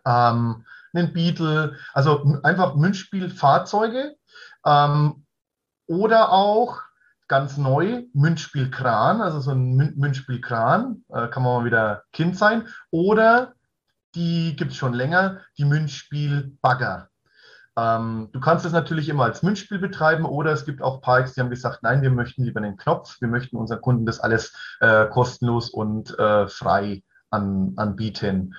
[0.05, 4.15] ähm, einen Beetle, also einfach Münzspielfahrzeuge
[4.65, 5.25] ähm,
[5.87, 6.81] oder auch
[7.27, 13.53] ganz neu Münzspielkran, also so ein Münzspielkran, äh, kann man mal wieder Kind sein, oder
[14.13, 17.09] die gibt es schon länger, die Münzspielbagger.
[17.77, 21.41] Ähm, du kannst es natürlich immer als Münzspiel betreiben oder es gibt auch Parks, die
[21.41, 25.05] haben gesagt, nein, wir möchten lieber den Knopf, wir möchten unseren Kunden das alles äh,
[25.07, 28.55] kostenlos und äh, frei an, anbieten.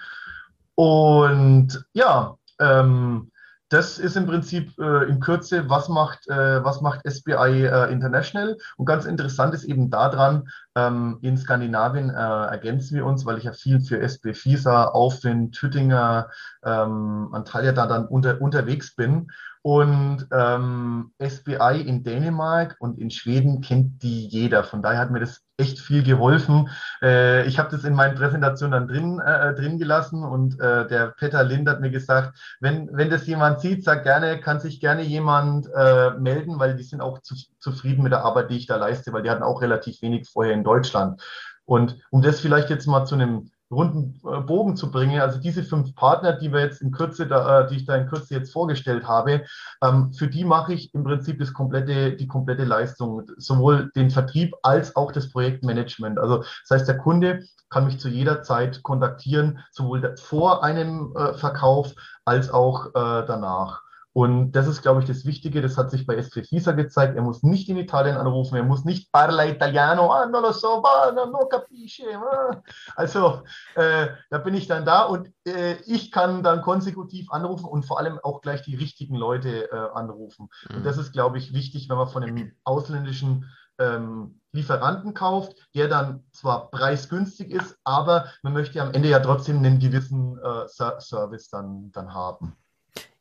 [0.74, 3.30] Und ja, ähm,
[3.68, 8.56] das ist im Prinzip äh, in Kürze, was macht, äh, was macht SBI äh, International.
[8.76, 13.44] Und ganz interessant ist eben daran, ähm, in Skandinavien äh, ergänzen wir uns, weil ich
[13.44, 16.28] ja viel für SB FISA, Aufwind, Tüttinger,
[16.64, 19.28] ähm, Antalya da dann unter, unterwegs bin.
[19.62, 24.62] Und ähm, SBI in Dänemark und in Schweden kennt die jeder.
[24.62, 26.68] Von daher hat mir das echt viel geholfen.
[27.02, 31.08] Äh, ich habe das in meinen Präsentationen dann drin, äh, drin gelassen und äh, der
[31.18, 35.02] Peter Lind hat mir gesagt, wenn, wenn das jemand sieht, sag gerne, kann sich gerne
[35.02, 37.34] jemand äh, melden, weil die sind auch zu,
[37.70, 40.54] zufrieden mit der Arbeit, die ich da leiste, weil die hatten auch relativ wenig vorher
[40.54, 41.20] in Deutschland.
[41.64, 45.20] Und um das vielleicht jetzt mal zu einem runden äh, Bogen zu bringen.
[45.20, 48.08] Also diese fünf Partner, die wir jetzt in Kürze, da, äh, die ich da in
[48.08, 49.44] Kürze jetzt vorgestellt habe,
[49.82, 54.54] ähm, für die mache ich im Prinzip das komplette, die komplette Leistung, sowohl den Vertrieb
[54.62, 56.18] als auch das Projektmanagement.
[56.18, 61.34] Also das heißt, der Kunde kann mich zu jeder Zeit kontaktieren, sowohl vor einem äh,
[61.34, 63.85] Verkauf als auch danach.
[64.16, 65.60] Und das ist, glaube ich, das Wichtige.
[65.60, 67.16] Das hat sich bei SV Fisa gezeigt.
[67.16, 68.56] Er muss nicht in Italien anrufen.
[68.56, 70.10] Er muss nicht parla italiano.
[70.10, 70.82] Ah, non lo so,
[71.14, 72.04] no, no capisce.
[72.14, 72.62] Ah.
[72.94, 73.42] Also,
[73.74, 77.98] äh, da bin ich dann da und äh, ich kann dann konsekutiv anrufen und vor
[77.98, 80.48] allem auch gleich die richtigen Leute äh, anrufen.
[80.70, 80.76] Mhm.
[80.76, 83.44] Und das ist, glaube ich, wichtig, wenn man von einem ausländischen
[83.78, 89.58] ähm, Lieferanten kauft, der dann zwar preisgünstig ist, aber man möchte am Ende ja trotzdem
[89.58, 92.56] einen gewissen äh, Service dann, dann haben.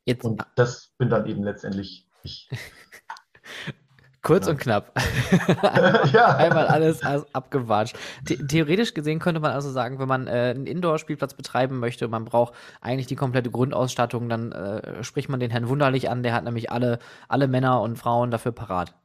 [0.06, 2.50] Jetzt, und das bin dann eben letztendlich ich.
[4.22, 4.54] Kurz ja.
[4.54, 4.92] und knapp.
[6.14, 6.36] ja.
[6.38, 7.02] Einmal alles,
[7.34, 7.96] abgewatscht.
[8.28, 12.26] The theoretisch gesehen könnte man also sagen, wenn man äh, einen Indoor-Spielplatz betreiben möchte, man
[12.26, 16.44] braucht eigentlich die komplette Grundausstattung, dann äh, spricht man den Herrn Wunderlich an, der hat
[16.44, 18.96] nämlich alle, alle Männer und Frauen dafür parat.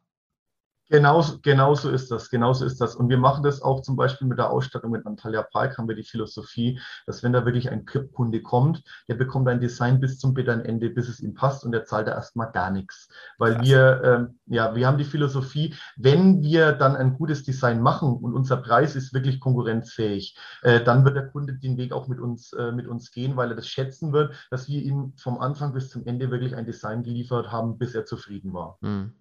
[0.91, 2.97] Genau, genau so ist das, genau so ist das.
[2.97, 5.95] Und wir machen das auch zum Beispiel mit der Ausstattung mit Antalya Park, haben wir
[5.95, 10.35] die Philosophie, dass wenn da wirklich ein Kunde kommt, der bekommt ein Design bis zum
[10.35, 13.09] bitteren Ende, bis es ihm passt und der zahlt da erstmal gar nichts.
[13.39, 13.67] Weil Krass.
[13.69, 18.35] wir, ähm, ja, wir haben die Philosophie, wenn wir dann ein gutes Design machen und
[18.35, 22.53] unser Preis ist wirklich konkurrenzfähig, äh, dann wird der Kunde den Weg auch mit uns,
[22.53, 25.89] äh, mit uns gehen, weil er das schätzen wird, dass wir ihm vom Anfang bis
[25.89, 28.77] zum Ende wirklich ein Design geliefert haben, bis er zufrieden war.
[28.81, 29.13] Mhm.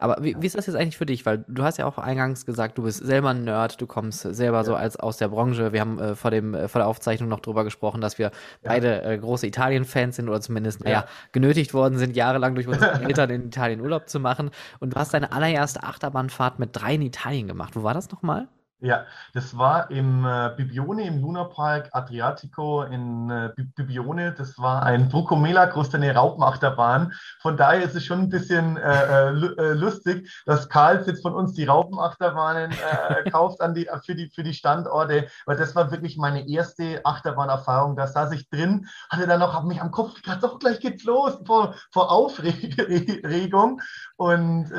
[0.00, 1.26] Aber wie, wie, ist das jetzt eigentlich für dich?
[1.26, 4.58] Weil du hast ja auch eingangs gesagt, du bist selber ein Nerd, du kommst selber
[4.58, 4.64] ja.
[4.64, 5.72] so als aus der Branche.
[5.74, 8.32] Wir haben äh, vor, dem, äh, vor der Aufzeichnung noch drüber gesprochen, dass wir ja.
[8.62, 11.06] beide äh, große Italien-Fans sind oder zumindest, naja, ja.
[11.32, 14.50] genötigt worden sind, jahrelang durch unsere Eltern in Italien Urlaub zu machen.
[14.80, 17.76] Und du hast deine allererste Achterbahnfahrt mit drei in Italien gemacht.
[17.76, 18.48] Wo war das nochmal?
[18.82, 24.32] Ja, das war im äh, Bibione, im Lunapark Adriatico in äh, Bibione.
[24.32, 27.12] Das war ein Brucomela-Groß, eine Raupenachterbahn.
[27.40, 31.34] Von daher ist es schon ein bisschen äh, äh, äh lustig, dass Karl jetzt von
[31.34, 35.28] uns die Raupenachterbahnen äh, kauft an die, für, die, für die Standorte.
[35.44, 37.96] Weil das war wirklich meine erste Achterbahnerfahrung.
[37.96, 41.04] Da saß ich drin, hatte dann noch, hab mich am Kopf gerade doch gleich geht's
[41.04, 43.82] los vor, vor Aufregung.
[44.16, 44.70] Und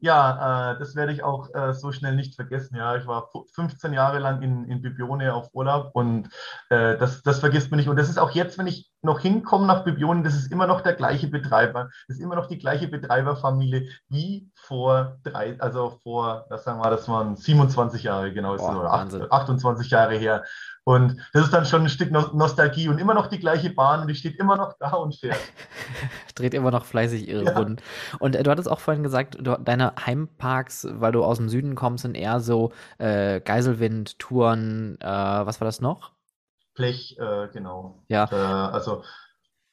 [0.00, 2.76] ja, das werde ich auch so schnell nicht vergessen.
[2.76, 6.28] Ja, ich war 15 Jahre lang in, in Bibione auf Urlaub und
[6.70, 7.88] äh, das, das vergisst man nicht.
[7.88, 10.82] Und das ist auch jetzt, wenn ich noch hinkomme nach Bibione, das ist immer noch
[10.82, 16.44] der gleiche Betreiber, das ist immer noch die gleiche Betreiberfamilie wie vor drei, also vor,
[16.50, 20.44] das sagen wir, das waren 27 Jahre genau, Boah, oder 8, 28 Jahre her.
[20.88, 24.08] Und das ist dann schon ein Stück Nostalgie und immer noch die gleiche Bahn und
[24.08, 25.40] die steht immer noch da und fährt.
[26.36, 27.58] Dreht immer noch fleißig ihre ja.
[27.58, 27.76] Runden.
[28.20, 31.74] Und äh, du hattest auch vorhin gesagt, du, deine Heimparks, weil du aus dem Süden
[31.74, 36.12] kommst, sind eher so äh, Geiselwind, Touren, äh, was war das noch?
[36.76, 38.04] Blech, äh, genau.
[38.08, 38.28] Ja.
[38.30, 39.02] Äh, also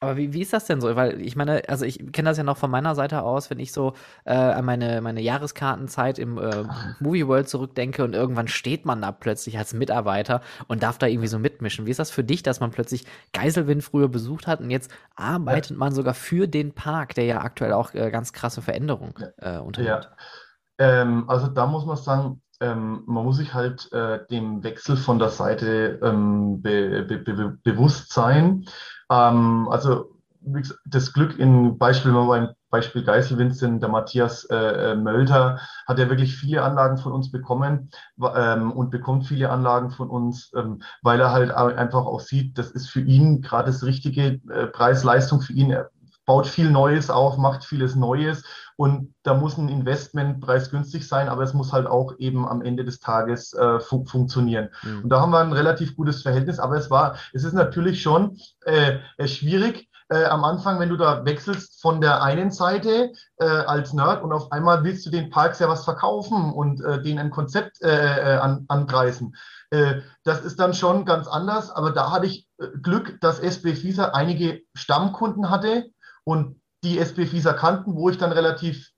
[0.04, 0.96] aber wie, wie ist das denn so?
[0.96, 3.72] Weil ich meine, also ich kenne das ja noch von meiner Seite aus, wenn ich
[3.72, 3.94] so
[4.26, 6.64] äh, an meine, meine Jahreskartenzeit im äh,
[7.00, 11.28] Movie World zurückdenke und irgendwann steht man da plötzlich als Mitarbeiter und darf da irgendwie
[11.28, 11.86] so mitmischen.
[11.86, 15.70] Wie ist das für dich, dass man plötzlich Geiselwind früher besucht hat und jetzt arbeitet
[15.70, 15.76] ja.
[15.78, 20.10] man sogar für den Park, der ja aktuell auch äh, ganz krasse Veränderungen äh, unternimmt?
[20.78, 21.00] Ja.
[21.00, 25.18] Ähm, also da muss man sagen, ähm, man muss sich halt äh, dem Wechsel von
[25.18, 28.64] der Seite ähm, be, be, be, bewusst sein.
[29.10, 30.10] Ähm, also
[30.84, 34.56] das Glück in Beispiel, beim Beispiel Geiselwind sind, der Matthias äh,
[34.92, 37.90] äh, Mölter hat ja wirklich viele Anlagen von uns bekommen
[38.34, 42.70] ähm, und bekommt viele Anlagen von uns, ähm, weil er halt einfach auch sieht, das
[42.70, 45.70] ist für ihn gerade das richtige äh, Preis-Leistung für ihn.
[45.70, 45.90] Er
[46.26, 48.44] baut viel Neues auf, macht vieles Neues
[48.76, 52.84] und da muss ein Investment preisgünstig sein, aber es muss halt auch eben am Ende
[52.84, 54.70] des Tages äh, fu funktionieren.
[54.82, 55.04] Mhm.
[55.04, 58.38] Und da haben wir ein relativ gutes Verhältnis, aber es war, es ist natürlich schon
[58.64, 63.44] äh, äh, schwierig, äh, am Anfang, wenn du da wechselst von der einen Seite äh,
[63.44, 67.18] als Nerd und auf einmal willst du den Parks ja was verkaufen und äh, denen
[67.18, 69.34] ein Konzept äh, äh an, anpreisen.
[70.22, 72.46] Das ist dann schon ganz anders, aber da hatte ich
[72.80, 75.86] Glück, dass SB Visa einige Stammkunden hatte
[76.22, 78.90] und die SB Visa kannten, wo ich dann relativ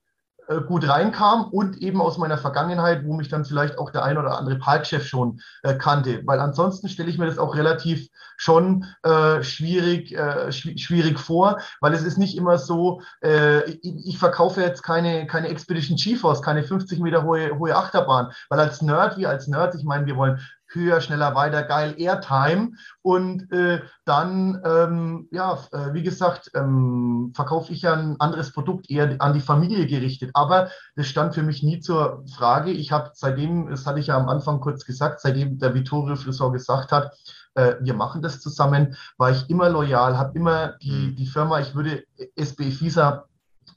[0.49, 4.17] äh, gut reinkam und eben aus meiner Vergangenheit, wo mich dann vielleicht auch der ein
[4.17, 6.23] oder andere Parkchef schon äh, kannte.
[6.25, 11.59] Weil ansonsten stelle ich mir das auch relativ schon äh, schwierig, äh, schw schwierig vor,
[11.81, 16.43] weil es ist nicht immer so, äh, ich, ich, verkaufe jetzt keine, keine Expedition GeForce,
[16.43, 20.17] keine 50 Meter hohe, hohe Achterbahn, weil als Nerd, wie als Nerd, ich meine, wir
[20.17, 22.73] wollen höher, schneller, weiter, geil, Airtime.
[23.03, 28.91] Und äh, dann, ähm, ja, äh, wie gesagt, ähm, verkaufe ich ja ein anderes Produkt
[28.91, 30.31] eher an die Familie gerichtet.
[30.35, 32.71] Aber das stand für mich nie zur Frage.
[32.71, 36.53] Ich habe seitdem, das hatte ich ja am Anfang kurz gesagt, seitdem der Vittorio Frisor
[36.53, 37.17] gesagt hat,
[37.55, 41.17] äh, wir machen das zusammen, war ich immer loyal, habe immer die, mhm.
[41.17, 42.05] die Firma, ich würde
[42.37, 43.25] SB FISA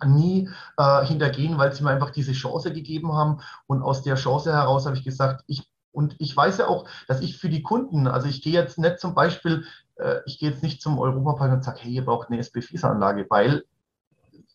[0.05, 3.41] nie äh, hintergehen, weil sie mir einfach diese Chance gegeben haben.
[3.67, 7.21] Und aus der Chance heraus habe ich gesagt, ich und ich weiß ja auch, dass
[7.21, 10.63] ich für die Kunden, also ich gehe jetzt nicht zum Beispiel, äh, ich gehe jetzt
[10.63, 13.63] nicht zum Europapark und sage, hey, ihr braucht eine SB-FISA-Anlage, weil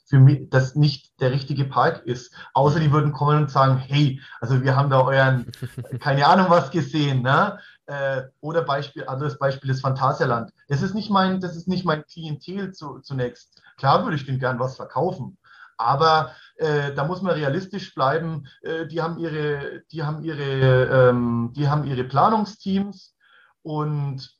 [0.06, 2.34] für mich das nicht der richtige Park ist.
[2.52, 5.50] Außer die würden kommen und sagen, hey, also wir haben da euren,
[6.00, 7.58] keine Ahnung was gesehen, ne?
[7.86, 10.52] Äh, oder Beispiel, anderes Beispiel ist Phantasialand.
[10.68, 13.60] Das ist nicht mein, das ist nicht mein Klientel zu, zunächst.
[13.76, 15.36] Klar würde ich denen gern was verkaufen.
[15.76, 18.46] Aber äh, da muss man realistisch bleiben.
[18.62, 23.16] Äh, die haben ihre, die haben ihre, ähm, die haben ihre Planungsteams
[23.62, 24.30] und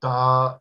[0.00, 0.60] da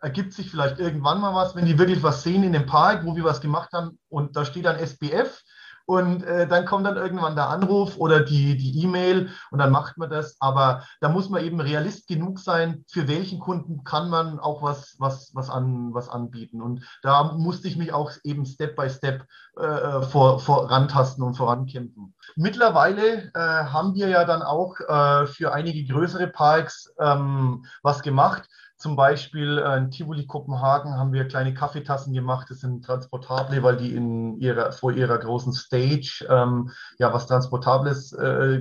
[0.00, 3.16] ergibt sich vielleicht irgendwann mal was, wenn die wirklich was sehen in dem Park, wo
[3.16, 5.42] wir was gemacht haben und da steht dann SBF
[5.88, 9.96] und äh, dann kommt dann irgendwann der Anruf oder die die E-Mail und dann macht
[9.96, 10.36] man das.
[10.38, 14.96] Aber da muss man eben realist genug sein, für welchen Kunden kann man auch was,
[14.98, 16.60] was, was, an, was anbieten.
[16.60, 19.24] Und da musste ich mich auch eben Step by Step
[19.56, 22.14] äh, vor, vorantasten und vorankämpfen.
[22.36, 28.46] Mittlerweile äh, haben wir ja dann auch äh, für einige größere Parks ähm, was gemacht.
[28.78, 32.46] Zum Beispiel äh, in Tivoli Kopenhagen haben wir kleine Kaffeetassen gemacht.
[32.48, 38.12] Das sind transportable, weil die in ihrer, vor ihrer großen Stage ähm, ja was Transportables
[38.12, 38.60] äh,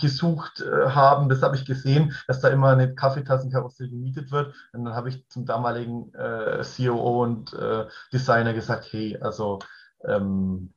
[0.00, 1.28] gesucht äh, haben.
[1.28, 4.54] Das habe ich gesehen, dass da immer eine Kaffeetassenkarussell gemietet wird.
[4.72, 9.58] Und dann habe ich zum damaligen äh, COO und äh, Designer gesagt, hey, also
[10.04, 10.72] ähm,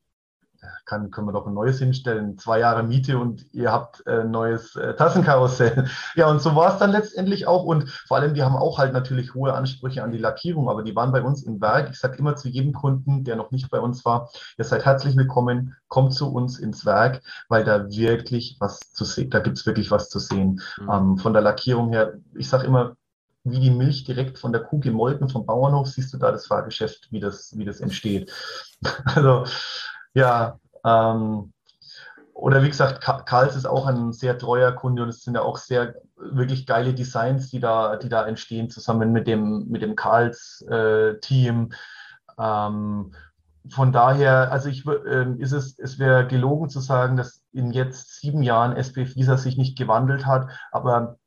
[0.86, 4.24] kann, können wir doch ein neues hinstellen, zwei Jahre Miete und ihr habt ein äh,
[4.26, 5.88] neues äh, Tassenkarussell.
[6.15, 7.63] Ja, und so war es dann letztendlich auch.
[7.63, 10.95] Und vor allem, die haben auch halt natürlich hohe Ansprüche an die Lackierung, aber die
[10.95, 11.89] waren bei uns im Werk.
[11.91, 15.15] Ich sage immer zu jedem Kunden, der noch nicht bei uns war, ihr seid herzlich
[15.15, 19.65] willkommen, kommt zu uns ins Werk, weil da wirklich was zu sehen, da gibt es
[19.65, 20.62] wirklich was zu sehen.
[20.80, 20.89] Mhm.
[20.89, 22.95] Ähm, von der Lackierung her, ich sage immer,
[23.43, 27.08] wie die Milch direkt von der Kuh gemolken vom Bauernhof, siehst du da das Fahrgeschäft,
[27.12, 28.32] wie das, wie das entsteht.
[29.04, 29.43] Also
[30.13, 31.54] ja, ähm,
[32.34, 35.58] oder wie gesagt, Karls ist auch ein sehr treuer Kunde und es sind ja auch
[35.58, 41.72] sehr wirklich geile Designs, die da, die da entstehen, zusammen mit dem, mit dem Karls-Team.
[42.38, 43.13] Äh, ähm,
[43.69, 48.19] von daher, also ich äh, ist es, es wäre gelogen zu sagen, dass in jetzt
[48.19, 51.18] sieben Jahren SPF Visa sich nicht gewandelt hat, aber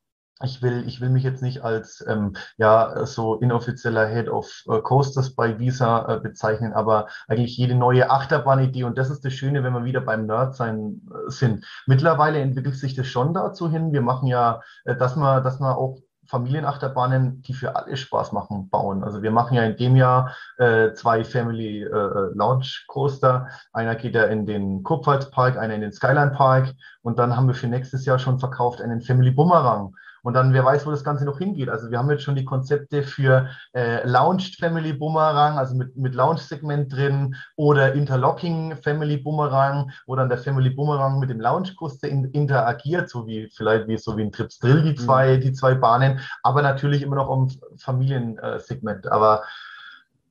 [0.43, 4.81] ich will, ich will mich jetzt nicht als ähm, ja so inoffizieller Head of äh,
[4.81, 9.63] Coasters bei Visa äh, bezeichnen, aber eigentlich jede neue Achterbahnidee und das ist das Schöne,
[9.65, 11.65] wenn wir wieder beim Nerd sein äh, sind.
[11.87, 13.93] Mittlerweile entwickelt sich das schon dazu hin.
[13.93, 15.99] Wir machen ja, äh, dass man, dass man auch
[16.33, 19.05] Familienachterbahnen, die für alle Spaß machen, bauen.
[19.05, 23.49] Also wir machen ja in dem Jahr äh, zwei Family äh, Launch Coaster.
[23.73, 26.73] Einer geht ja in den Kurpfalz Park, einer in den Skyline Park.
[27.03, 29.95] Und dann haben wir für nächstes Jahr schon verkauft einen Family Bumerang.
[30.23, 31.69] Und dann, wer weiß, wo das Ganze noch hingeht.
[31.69, 36.15] Also wir haben jetzt schon die Konzepte für äh, Launched Family Boomerang, also mit, mit
[36.15, 42.27] Launch-Segment drin, oder Interlocking Family Boomerang, wo dann der Family Boomerang mit dem Launch-Kurs in,
[42.27, 45.41] interagiert, so wie vielleicht wie so wie ein Trips Drill, die zwei, mhm.
[45.41, 49.11] die zwei Bahnen, aber natürlich immer noch um Familiensegment.
[49.11, 49.43] Aber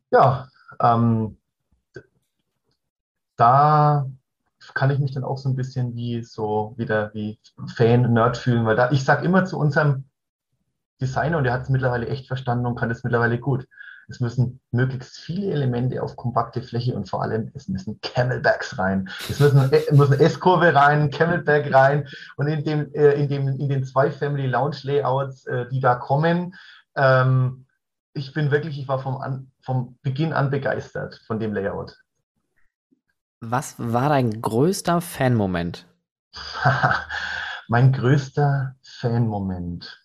[0.09, 0.47] ja,
[0.81, 1.37] ähm,
[3.35, 4.05] da
[4.73, 7.39] kann ich mich dann auch so ein bisschen wie so wieder wie
[7.75, 10.05] Fan, Nerd fühlen, weil da ich sage immer zu unserem
[11.01, 13.67] Designer und der hat es mittlerweile echt verstanden und kann es mittlerweile gut.
[14.07, 19.09] Es müssen möglichst viele Elemente auf kompakte Fläche und vor allem es müssen Camelbacks rein.
[19.29, 23.69] Es müssen, äh, müssen S-Kurve rein, Camelback rein und in dem, äh, in dem, in
[23.69, 26.55] den zwei Family Lounge Layouts, äh, die da kommen,
[26.95, 27.65] ähm,
[28.13, 31.97] ich bin wirklich, ich war vom, an, vom Beginn an begeistert von dem Layout.
[33.43, 35.87] Was war dein größter Fan-Moment?
[37.67, 39.99] mein größter Fan-Moment.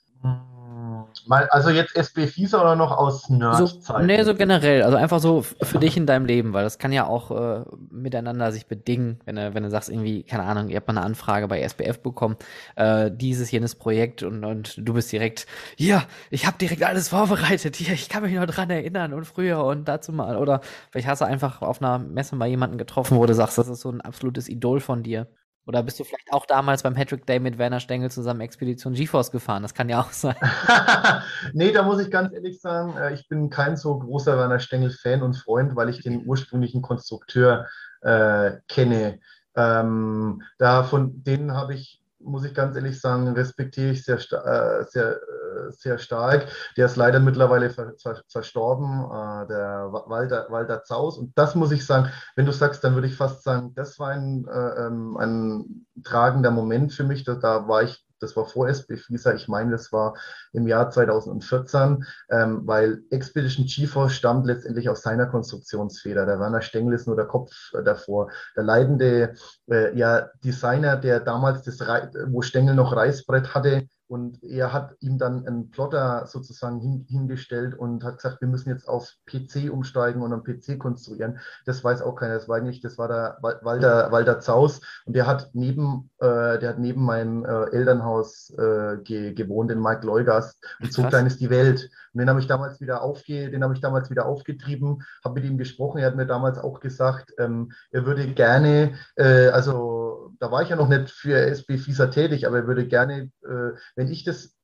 [1.26, 3.82] Mal, also jetzt SB Fieser oder noch aus Nerd-Zeiten?
[3.82, 4.82] So, nee, so generell.
[4.82, 8.52] Also einfach so für dich in deinem Leben, weil das kann ja auch äh, miteinander
[8.52, 11.48] sich bedingen, wenn du, wenn du sagst, irgendwie, keine Ahnung, ihr habt mal eine Anfrage
[11.48, 12.36] bei SBF bekommen,
[12.76, 15.46] äh, dieses, jenes Projekt und, und du bist direkt,
[15.76, 19.64] ja, ich habe direkt alles vorbereitet, hier, ich kann mich noch dran erinnern und früher
[19.64, 20.36] und dazu mal.
[20.36, 20.60] Oder
[20.90, 23.80] vielleicht hast du einfach auf einer Messe mal jemanden getroffen, wo du sagst, das ist
[23.80, 25.26] so ein absolutes Idol von dir.
[25.66, 29.32] Oder bist du vielleicht auch damals beim Hattrick Day mit Werner Stengel zusammen Expedition GeForce
[29.32, 29.62] gefahren?
[29.62, 30.36] Das kann ja auch sein.
[31.52, 35.22] nee, da muss ich ganz ehrlich sagen, äh, ich bin kein so großer Werner Stengel-Fan
[35.22, 37.66] und Freund, weil ich den ursprünglichen Konstrukteur
[38.02, 39.18] äh, kenne.
[39.56, 44.84] Ähm, da von denen habe ich muss ich ganz ehrlich sagen, respektiere ich sehr, äh,
[44.84, 46.48] sehr, äh, sehr stark.
[46.76, 51.18] Der ist leider mittlerweile ver, ver, verstorben, äh, der Walter, Walter Zaus.
[51.18, 54.10] Und das muss ich sagen, wenn du sagst, dann würde ich fast sagen, das war
[54.10, 57.24] ein, äh, ähm, ein tragender Moment für mich.
[57.24, 60.14] Da, da war ich das war vor SB Visa, ich meine, das war
[60.52, 66.26] im Jahr 2014, ähm, weil Expedition GeForce stammt letztendlich aus seiner Konstruktionsfeder.
[66.26, 68.30] Der Werner Stengel ist nur der Kopf äh, davor.
[68.56, 69.34] Der leidende
[69.70, 75.18] äh, ja, Designer, der damals das, wo Stengel noch Reißbrett hatte, und er hat ihm
[75.18, 80.22] dann einen Plotter sozusagen hin, hingestellt und hat gesagt, wir müssen jetzt auf PC umsteigen
[80.22, 81.38] und einen PC konstruieren.
[81.64, 82.34] Das weiß auch keiner.
[82.34, 86.70] Das war eigentlich, das war der Walter, Walter Zaus und der hat neben, äh, der
[86.70, 90.62] hat neben meinem äh, Elternhaus äh, ge, gewohnt in Mike Leugast.
[90.80, 91.90] Und so klein ist die Welt.
[92.16, 95.44] Und den habe ich damals wieder aufge, den habe ich damals wieder aufgetrieben, habe mit
[95.44, 95.98] ihm gesprochen.
[95.98, 100.70] Er hat mir damals auch gesagt, ähm, er würde gerne, äh, also da war ich
[100.70, 104.55] ja noch nicht für SB FISA tätig, aber er würde gerne, äh, wenn ich das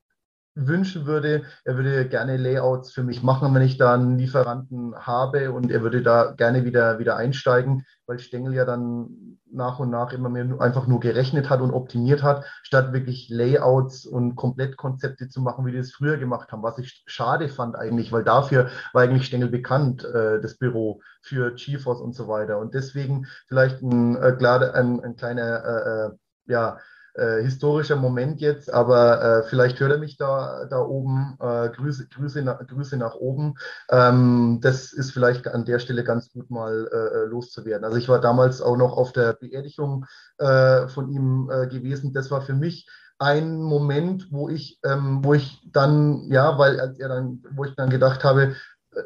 [0.55, 5.53] wünschen würde, er würde gerne Layouts für mich machen, wenn ich da einen Lieferanten habe
[5.53, 10.13] und er würde da gerne wieder, wieder einsteigen, weil Stengel ja dann nach und nach
[10.13, 15.41] immer mehr einfach nur gerechnet hat und optimiert hat, statt wirklich Layouts und Komplettkonzepte zu
[15.41, 19.03] machen, wie die es früher gemacht haben, was ich schade fand eigentlich, weil dafür war
[19.03, 22.59] eigentlich Stengel bekannt, äh, das Büro für GeForce und so weiter.
[22.59, 26.11] Und deswegen vielleicht ein, äh, klar, ein, ein kleiner äh, äh
[26.47, 26.79] ja,
[27.15, 31.37] äh, historischer Moment jetzt, aber äh, vielleicht hört er mich da, da oben.
[31.41, 33.55] Äh, Grüße, Grüße, nach, Grüße nach oben.
[33.91, 37.85] Ähm, das ist vielleicht an der Stelle ganz gut mal äh, äh, loszuwerden.
[37.85, 40.07] Also ich war damals auch noch auf der Beerdigung
[40.39, 42.13] äh, von ihm gewesen.
[42.13, 42.89] Das war für mich
[43.19, 47.89] ein Moment, wo ich, ähm, wo ich dann, ja, weil er dann, wo ich dann
[47.89, 48.57] gedacht habe,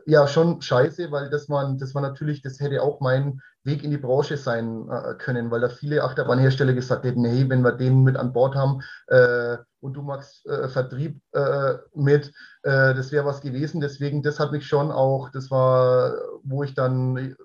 [0.04, 3.90] ja, schon scheiße, weil das war, das war natürlich, das hätte auch mein Weg in
[3.90, 8.02] die Branche sein äh, können, weil da viele Achterbahnhersteller gesagt hätten, hey, wenn wir den
[8.02, 12.28] mit an Bord haben äh, und du machst äh, Vertrieb äh, mit,
[12.62, 13.80] äh, das wäre was gewesen.
[13.80, 17.36] Deswegen, das hat mich schon auch, das war, wo ich dann,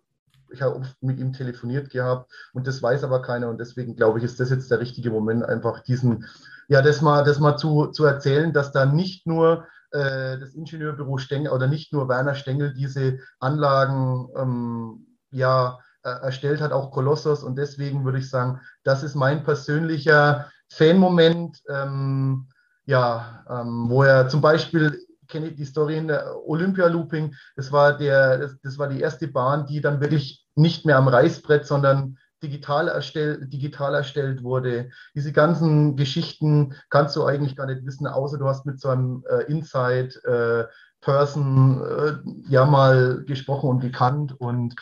[0.51, 4.19] ich habe oft mit ihm telefoniert gehabt und das weiß aber keiner und deswegen glaube
[4.19, 6.25] ich, ist das jetzt der richtige Moment, einfach diesen,
[6.67, 11.17] ja, das mal, das mal zu, zu erzählen, dass da nicht nur äh, das Ingenieurbüro
[11.17, 17.43] Stengel oder nicht nur Werner Stengel diese Anlagen ähm, ja, äh, erstellt hat, auch Kolossos.
[17.43, 22.47] Und deswegen würde ich sagen, das ist mein persönlicher Fanmoment, ähm,
[22.85, 27.33] ja, ähm, wo er zum Beispiel kenne ich die Story in der Olympia Looping.
[27.55, 31.07] Das war der, das, das, war die erste Bahn, die dann wirklich nicht mehr am
[31.07, 34.89] Reißbrett, sondern digital, erstell, digital erstellt wurde.
[35.15, 39.23] Diese ganzen Geschichten kannst du eigentlich gar nicht wissen, außer du hast mit so einem
[39.29, 42.13] äh, Inside äh, Person äh,
[42.49, 44.39] ja mal gesprochen und gekannt.
[44.39, 44.75] Und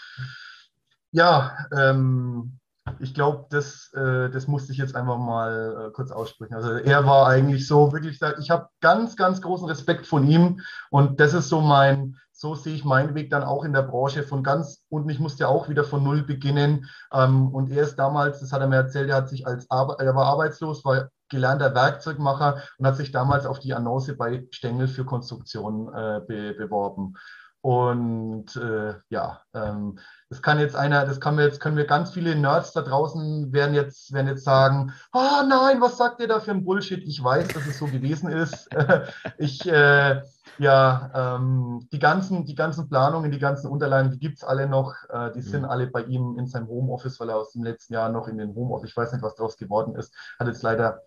[1.12, 2.60] ja, ähm,
[3.00, 6.56] ich glaube, das, äh, das musste ich jetzt einfach mal äh, kurz aussprechen.
[6.56, 11.20] Also er war eigentlich so wirklich, ich habe ganz, ganz großen Respekt von ihm und
[11.20, 14.44] das ist so mein, so sehe ich meinen Weg dann auch in der Branche von
[14.44, 15.10] ganz unten.
[15.10, 16.90] Ich musste auch wieder von null beginnen.
[17.12, 20.16] Ähm, und er ist damals, das hat er mir erzählt, er hat sich als er
[20.16, 25.04] war arbeitslos, war gelernter Werkzeugmacher und hat sich damals auf die Annonce bei Stengel für
[25.04, 27.16] Konstruktion äh, be beworben.
[27.62, 30.00] Und äh, ja, ähm,
[30.30, 33.52] das kann jetzt einer, das kann wir jetzt, können wir ganz viele Nerds da draußen
[33.52, 37.04] werden jetzt, werden jetzt sagen, ah oh nein, was sagt ihr da für ein Bullshit?
[37.04, 38.70] Ich weiß, dass es so gewesen ist.
[39.38, 40.22] ich, äh,
[40.58, 44.94] ja, ähm, die ganzen, die ganzen Planungen, die ganzen Unterlagen, die gibt es alle noch.
[45.10, 45.70] Äh, die sind mhm.
[45.70, 48.56] alle bei ihm in seinem Homeoffice, weil er aus dem letzten Jahr noch in den
[48.56, 51.02] Homeoffice, ich weiß nicht, was daraus geworden ist, hat jetzt leider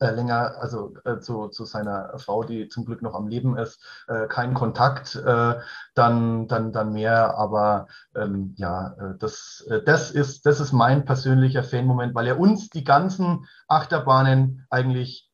[0.00, 3.80] äh, länger, also äh, zu, zu seiner Frau, die zum Glück noch am Leben ist,
[4.08, 5.54] äh, keinen Kontakt, äh,
[5.94, 7.36] dann, dann, dann mehr.
[7.36, 7.86] Aber
[8.16, 12.70] ähm, ja, äh, das, äh, das, ist, das ist mein persönlicher Fanmoment, weil er uns
[12.70, 15.28] die ganzen Achterbahnen eigentlich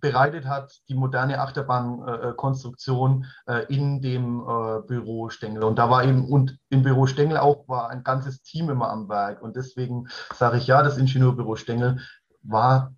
[0.00, 3.24] bereitet hat, die moderne Achterbahnkonstruktion
[3.68, 4.44] in dem
[4.86, 5.64] Büro Stengel.
[5.64, 9.08] Und da war eben, und im Büro Stengel auch war ein ganzes Team immer am
[9.08, 9.40] Werk.
[9.40, 11.98] Und deswegen sage ich ja, das Ingenieurbüro Stengel
[12.42, 12.92] war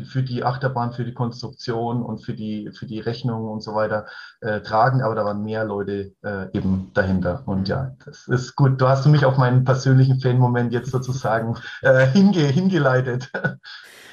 [0.00, 4.06] für die Achterbahn, für die Konstruktion und für die, für die Rechnung und so weiter
[4.40, 7.42] äh, tragen, aber da waren mehr Leute äh, eben dahinter.
[7.46, 8.80] Und ja, das ist gut.
[8.80, 13.30] Du hast mich auf meinen persönlichen Fan-Moment jetzt sozusagen äh, hinge, hingeleitet.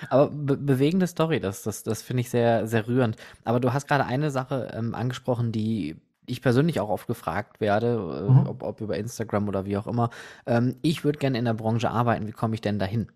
[0.09, 3.17] Aber be bewegende Story, das, das, das finde ich sehr, sehr rührend.
[3.43, 7.88] Aber du hast gerade eine Sache ähm, angesprochen, die ich persönlich auch oft gefragt werde,
[8.27, 8.47] äh, mhm.
[8.47, 10.09] ob, ob, über Instagram oder wie auch immer.
[10.45, 13.07] Ähm, ich würde gerne in der Branche arbeiten, wie komme ich denn dahin?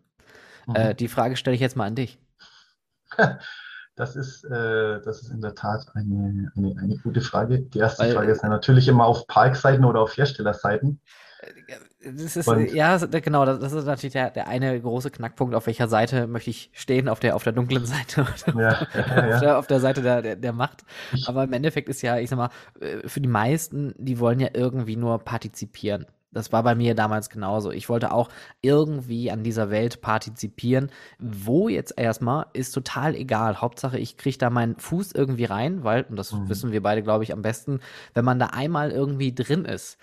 [0.68, 0.76] Mhm.
[0.76, 2.18] Äh, die Frage stelle ich jetzt mal an dich.
[3.96, 7.60] Das ist, äh, das ist in der Tat eine, eine, eine gute Frage.
[7.60, 11.00] Die erste Weil, Frage ist ja natürlich immer auf Parkseiten oder auf Herstellerseiten.
[12.04, 15.88] Das ist, Und, ja, genau, das ist natürlich der, der eine große Knackpunkt, auf welcher
[15.88, 19.36] Seite möchte ich stehen, auf der, auf der dunklen Seite oder ja, ja, ja.
[19.36, 20.84] Auf, der, auf, der, Seite der, der, der Macht.
[21.28, 22.50] Aber im Endeffekt ist ja, ich sag mal,
[22.80, 26.08] äh, für die meisten, die wollen ja irgendwie nur partizipieren.
[26.34, 27.72] Das war bei mir damals genauso.
[27.72, 28.30] Ich wollte auch
[28.62, 30.90] irgendwie an dieser Welt partizipieren.
[31.20, 33.62] Wo jetzt erstmal, ist total egal.
[33.62, 36.50] Hauptsache, ich kriege da meinen Fuß irgendwie rein, weil, und das mhm.
[36.50, 37.80] wissen wir beide, glaube ich, am besten,
[38.14, 39.98] wenn man da einmal irgendwie drin ist,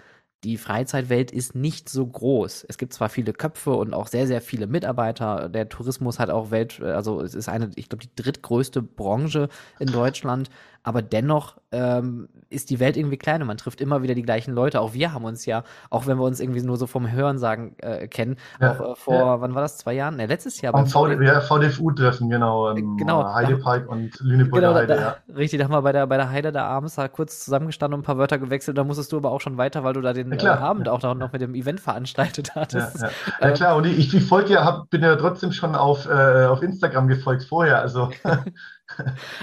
[0.45, 2.65] die Freizeitwelt ist nicht so groß.
[2.67, 5.51] Es gibt zwar viele Köpfe und auch sehr, sehr viele Mitarbeiter.
[5.51, 9.89] Der Tourismus hat auch Welt, also es ist eine, ich glaube, die drittgrößte Branche in
[9.89, 10.49] Deutschland
[10.83, 14.55] aber dennoch ähm, ist die Welt irgendwie klein und man trifft immer wieder die gleichen
[14.55, 14.81] Leute.
[14.81, 17.77] Auch wir haben uns ja, auch wenn wir uns irgendwie nur so vom Hören sagen
[17.79, 19.41] äh, kennen, ja, auch äh, vor, ja.
[19.41, 20.17] wann war das, zwei Jahren?
[20.17, 20.75] Ne, letztes Jahr.
[20.75, 25.17] Am VD, ja, VDFU-Treffen, genau, im genau, Heidepark da, und Lüneburger genau, Heide, da, ja.
[25.37, 28.01] Richtig, da haben wir bei der, bei der Heide da abends da kurz zusammengestanden und
[28.01, 30.33] ein paar Wörter gewechselt, da musstest du aber auch schon weiter, weil du da den
[30.33, 33.03] äh, Abend auch noch mit dem Event veranstaltet hattest.
[33.03, 33.11] Ja,
[33.41, 33.51] ja.
[33.53, 37.07] klar, und ich, ich folge ja, hab, bin ja trotzdem schon auf, äh, auf Instagram
[37.07, 38.11] gefolgt vorher, also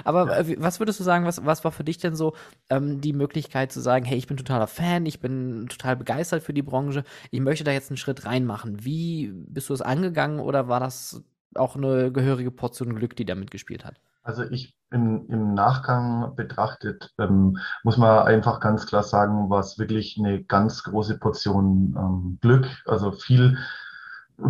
[0.03, 0.39] Aber ja.
[0.39, 2.33] Äh, was würdest du sagen, was, was war für dich denn so
[2.69, 6.53] ähm, die Möglichkeit zu sagen, hey, ich bin totaler Fan, ich bin total begeistert für
[6.53, 8.83] die Branche, ich möchte da jetzt einen Schritt reinmachen.
[8.83, 11.23] Wie bist du es angegangen oder war das
[11.55, 13.95] auch eine gehörige Portion Glück, die da mitgespielt hat?
[14.23, 19.77] Also ich im, im Nachgang betrachtet, ähm, muss man einfach ganz klar sagen, war es
[19.77, 22.67] wirklich eine ganz große Portion ähm, Glück.
[22.85, 23.57] Also viel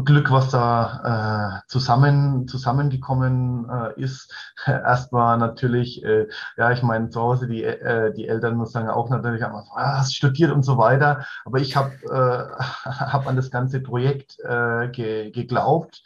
[0.03, 4.33] Glück, was da äh, zusammen zusammengekommen äh, ist.
[4.65, 6.27] Erstmal natürlich, äh,
[6.57, 10.15] ja, ich meine, zu Hause die äh, die Eltern muss sagen auch natürlich, ah, hast
[10.15, 11.25] studiert und so weiter.
[11.45, 16.03] Aber ich habe äh, hab an das ganze Projekt äh, ge geglaubt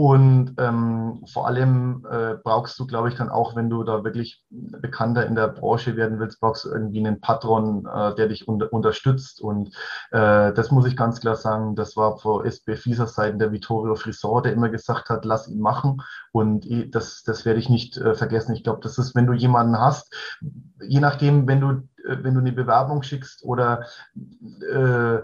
[0.00, 4.42] und ähm, vor allem äh, brauchst du, glaube ich, dann auch, wenn du da wirklich
[4.48, 8.72] bekannter in der Branche werden willst, brauchst du irgendwie einen Patron, äh, der dich unter,
[8.72, 9.42] unterstützt.
[9.42, 9.76] Und
[10.10, 13.94] äh, das muss ich ganz klar sagen, das war vor SB Fieser Seiten der Vittorio
[13.94, 16.00] Frisor, der immer gesagt hat, lass ihn machen.
[16.32, 18.54] Und das, das werde ich nicht äh, vergessen.
[18.54, 20.14] Ich glaube, das ist, wenn du jemanden hast,
[20.80, 21.70] je nachdem, wenn du,
[22.08, 23.84] äh, wenn du eine Bewerbung schickst oder
[24.72, 25.18] äh,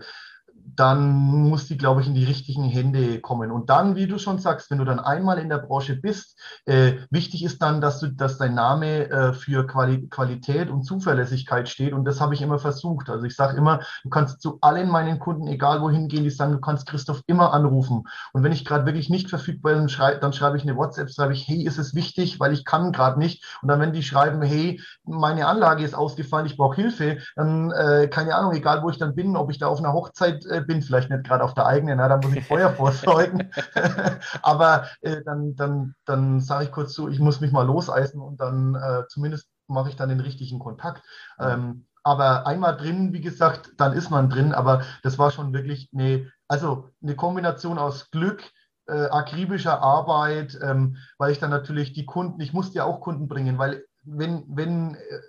[0.76, 3.50] dann muss die, glaube ich, in die richtigen Hände kommen.
[3.50, 6.94] Und dann, wie du schon sagst, wenn du dann einmal in der Branche bist, äh,
[7.10, 11.92] wichtig ist dann, dass du, dass dein Name äh, für Quali Qualität und Zuverlässigkeit steht.
[11.92, 13.08] Und das habe ich immer versucht.
[13.08, 16.52] Also ich sage immer, du kannst zu allen meinen Kunden, egal wohin gehen, die sagen,
[16.52, 18.04] du kannst Christoph immer anrufen.
[18.32, 21.32] Und wenn ich gerade wirklich nicht verfügbar bin, schrei dann schreibe ich eine WhatsApp, schreibe
[21.32, 23.44] ich, hey, ist es wichtig, weil ich kann gerade nicht.
[23.62, 28.08] Und dann, wenn die schreiben, hey, meine Anlage ist ausgefallen, ich brauche Hilfe, dann, äh,
[28.08, 30.82] keine Ahnung, egal wo ich dann bin, ob ich da auf einer Hochzeit äh, bin,
[30.82, 33.50] vielleicht nicht gerade auf der eigenen, na, da muss ich Feuer vorzeugen.
[34.42, 38.40] Aber äh, dann, dann, dann sage ich kurz so, ich muss mich mal loseisen und
[38.40, 41.02] dann äh, zumindest mache ich dann den richtigen Kontakt.
[41.40, 44.54] Ähm, aber einmal drin, wie gesagt, dann ist man drin.
[44.54, 48.44] Aber das war schon wirklich eine, also eine Kombination aus Glück,
[48.86, 53.26] äh, akribischer Arbeit, ähm, weil ich dann natürlich die Kunden, ich musste ja auch Kunden
[53.26, 55.20] bringen, weil wenn, wenn äh,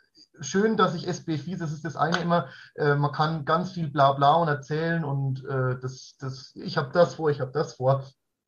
[0.41, 3.89] schön, dass ich SB FIS, das ist das eine immer, äh, man kann ganz viel
[3.89, 7.75] bla bla und erzählen und äh, das, das, ich habe das vor, ich habe das
[7.75, 8.05] vor.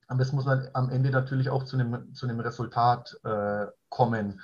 [0.07, 4.41] Aber es muss dann am Ende natürlich auch zu einem, zu Resultat äh, kommen.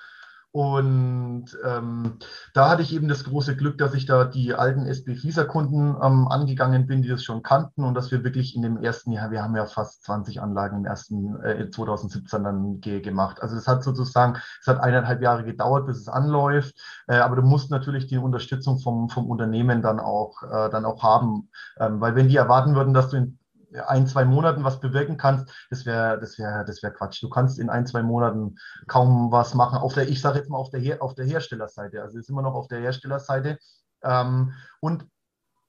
[0.55, 2.13] Und ähm,
[2.53, 6.29] da hatte ich eben das große Glück, dass ich da die alten SB Fließer-Kunden ähm,
[6.29, 9.43] angegangen bin, die das schon kannten und dass wir wirklich in dem ersten Jahr, wir
[9.43, 13.41] haben ja fast 20 Anlagen im ersten äh, 2017 dann ge gemacht.
[13.41, 16.73] Also es hat sozusagen, es hat eineinhalb Jahre gedauert, bis es anläuft,
[17.07, 21.03] äh, aber du musst natürlich die Unterstützung vom, vom Unternehmen dann auch, äh, dann auch
[21.03, 21.49] haben,
[21.81, 23.39] ähm, weil wenn die erwarten würden, dass du in
[23.88, 27.21] ein, zwei Monaten was bewirken kannst, das wäre das wär, das wär Quatsch.
[27.21, 28.55] Du kannst in ein, zwei Monaten
[28.88, 29.78] kaum was machen.
[29.78, 32.01] Auf der, ich sage jetzt mal auf der, Her auf der Herstellerseite.
[32.01, 33.57] Also ist immer noch auf der Herstellerseite.
[34.03, 35.05] Ähm, und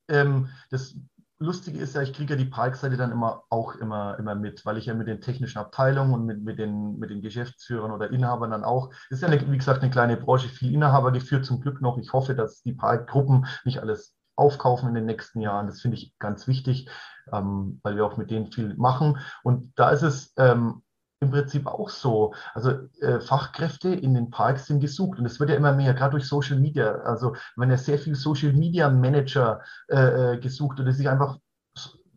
[0.09, 0.95] ähm, das
[1.39, 4.79] Lustige ist ja, ich kriege ja die Parkseite dann immer auch immer, immer mit, weil
[4.79, 8.53] ich ja mit den technischen Abteilungen und mit, mit, den, mit den Geschäftsführern oder Inhabern
[8.53, 11.83] dann auch, ist ja, eine, wie gesagt, eine kleine Branche, viel Inhaber geführt zum Glück
[11.83, 11.99] noch.
[11.99, 15.67] Ich hoffe, dass die Parkgruppen nicht alles aufkaufen in den nächsten Jahren.
[15.67, 16.89] Das finde ich ganz wichtig,
[17.33, 19.19] ähm, weil wir auch mit denen viel machen.
[19.43, 20.83] Und da ist es ähm,
[21.21, 22.35] im Prinzip auch so.
[22.55, 26.13] Also äh, Fachkräfte in den Parks sind gesucht und es wird ja immer mehr, gerade
[26.13, 26.93] durch Social Media.
[27.03, 31.39] Also man ja sehr viel Social Media Manager äh, äh gesucht die sich einfach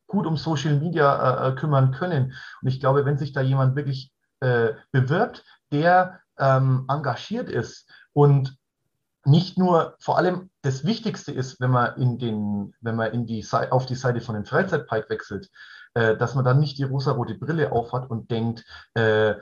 [0.10, 2.34] gut um Social Media äh, äh, kümmern können.
[2.62, 8.58] Und ich glaube, wenn sich da jemand wirklich äh, bewirbt, der ähm, engagiert ist und
[9.30, 13.46] nicht nur, vor allem das Wichtigste ist, wenn man in den, wenn man in die,
[13.70, 15.50] auf die Seite von dem Freizeitpark wechselt,
[15.94, 19.36] äh, dass man dann nicht die rosarote Brille aufhat und denkt, äh,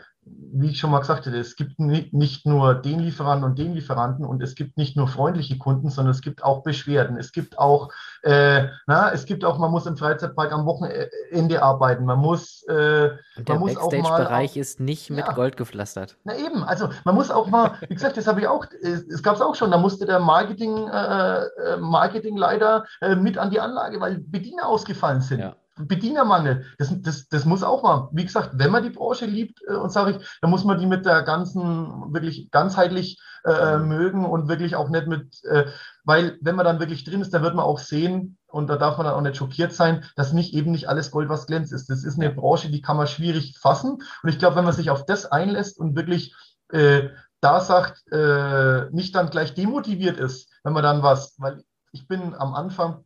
[0.53, 4.25] wie ich schon mal gesagt hatte, es gibt nicht nur den Lieferanten und den Lieferanten
[4.25, 7.17] und es gibt nicht nur freundliche Kunden, sondern es gibt auch Beschwerden.
[7.17, 7.91] Es gibt auch,
[8.23, 12.05] äh, na, es gibt auch, man muss im Freizeitpark am Wochenende arbeiten.
[12.05, 14.23] Man muss, äh, der man muss auch mal.
[14.23, 16.17] Bereich ist nicht mit ja, Gold gepflastert.
[16.23, 19.35] Na eben, also man muss auch mal, wie gesagt, das habe ich auch, es gab
[19.35, 23.99] es auch schon, da musste der Marketing, äh, äh Marketingleiter äh, mit an die Anlage,
[23.99, 25.41] weil Bediener ausgefallen sind.
[25.41, 25.55] Ja.
[25.79, 29.73] Bedienermangel, das, das, das muss auch mal, wie gesagt, wenn man die Branche liebt, äh,
[29.73, 33.87] und sage ich, dann muss man die mit der ganzen, wirklich ganzheitlich äh, mhm.
[33.87, 35.65] mögen und wirklich auch nicht mit, äh,
[36.03, 38.97] weil wenn man dann wirklich drin ist, dann wird man auch sehen, und da darf
[38.97, 41.89] man dann auch nicht schockiert sein, dass nicht eben nicht alles Gold, was glänzt ist.
[41.89, 44.01] Das ist eine Branche, die kann man schwierig fassen.
[44.23, 46.33] Und ich glaube, wenn man sich auf das einlässt und wirklich
[46.69, 47.09] äh,
[47.41, 52.33] da sagt, äh, nicht dann gleich demotiviert ist, wenn man dann was, weil ich bin
[52.35, 53.03] am Anfang,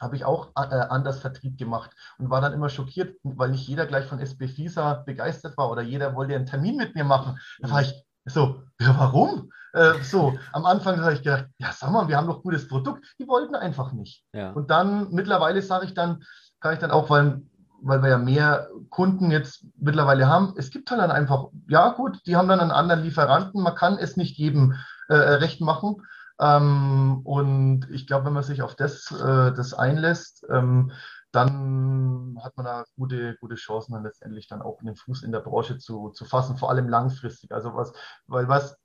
[0.00, 3.86] habe ich auch äh, anders Vertrieb gemacht und war dann immer schockiert, weil nicht jeder
[3.86, 7.38] gleich von SB FISA begeistert war oder jeder wollte einen Termin mit mir machen.
[7.60, 7.94] Da war ich
[8.24, 9.50] so, ja, warum?
[9.72, 13.06] Äh, so, am Anfang habe ich gedacht, ja, sag mal, wir haben doch gutes Produkt.
[13.18, 14.24] Die wollten einfach nicht.
[14.32, 14.52] Ja.
[14.52, 16.24] Und dann mittlerweile sage ich dann,
[16.60, 17.42] kann ich dann auch, weil,
[17.82, 22.18] weil wir ja mehr Kunden jetzt mittlerweile haben, es gibt halt dann einfach, ja gut,
[22.26, 24.74] die haben dann einen anderen Lieferanten, man kann es nicht jedem
[25.08, 26.02] äh, recht machen.
[26.40, 30.92] Ähm, und ich glaube, wenn man sich auf das, äh, das einlässt, ähm,
[31.32, 35.40] dann hat man da gute, gute Chancen, dann letztendlich dann auch den Fuß in der
[35.40, 37.52] Branche zu, zu fassen, vor allem langfristig.
[37.52, 37.92] Also was,
[38.26, 38.78] weil was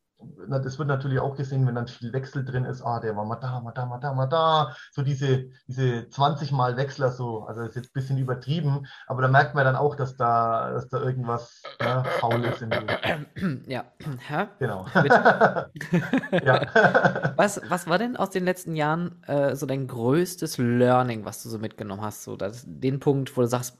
[0.47, 3.35] das wird natürlich auch gesehen, wenn dann viel Wechsel drin ist, ah, der war mal
[3.35, 4.75] da, mal da, mal da, mal da.
[4.91, 9.21] So diese, diese 20 Mal Wechsler so, also das ist jetzt ein bisschen übertrieben, aber
[9.21, 12.61] da merkt man dann auch, dass da, dass da irgendwas ja, faul ist.
[13.67, 13.85] ja,
[14.27, 14.47] Hä?
[14.59, 14.85] genau.
[16.43, 17.33] ja.
[17.35, 21.49] was, was war denn aus den letzten Jahren äh, so dein größtes Learning, was du
[21.49, 22.23] so mitgenommen hast?
[22.23, 23.77] So das, den Punkt, wo du sagst,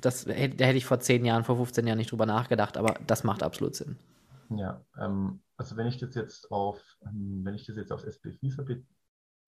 [0.00, 3.24] das, da hätte ich vor 10 Jahren, vor 15 Jahren nicht drüber nachgedacht, aber das
[3.24, 3.96] macht absolut Sinn.
[4.50, 8.34] Ja, ähm, also wenn ich das jetzt auf, ähm, wenn ich das jetzt auf SP
[8.40, 8.82] Visa be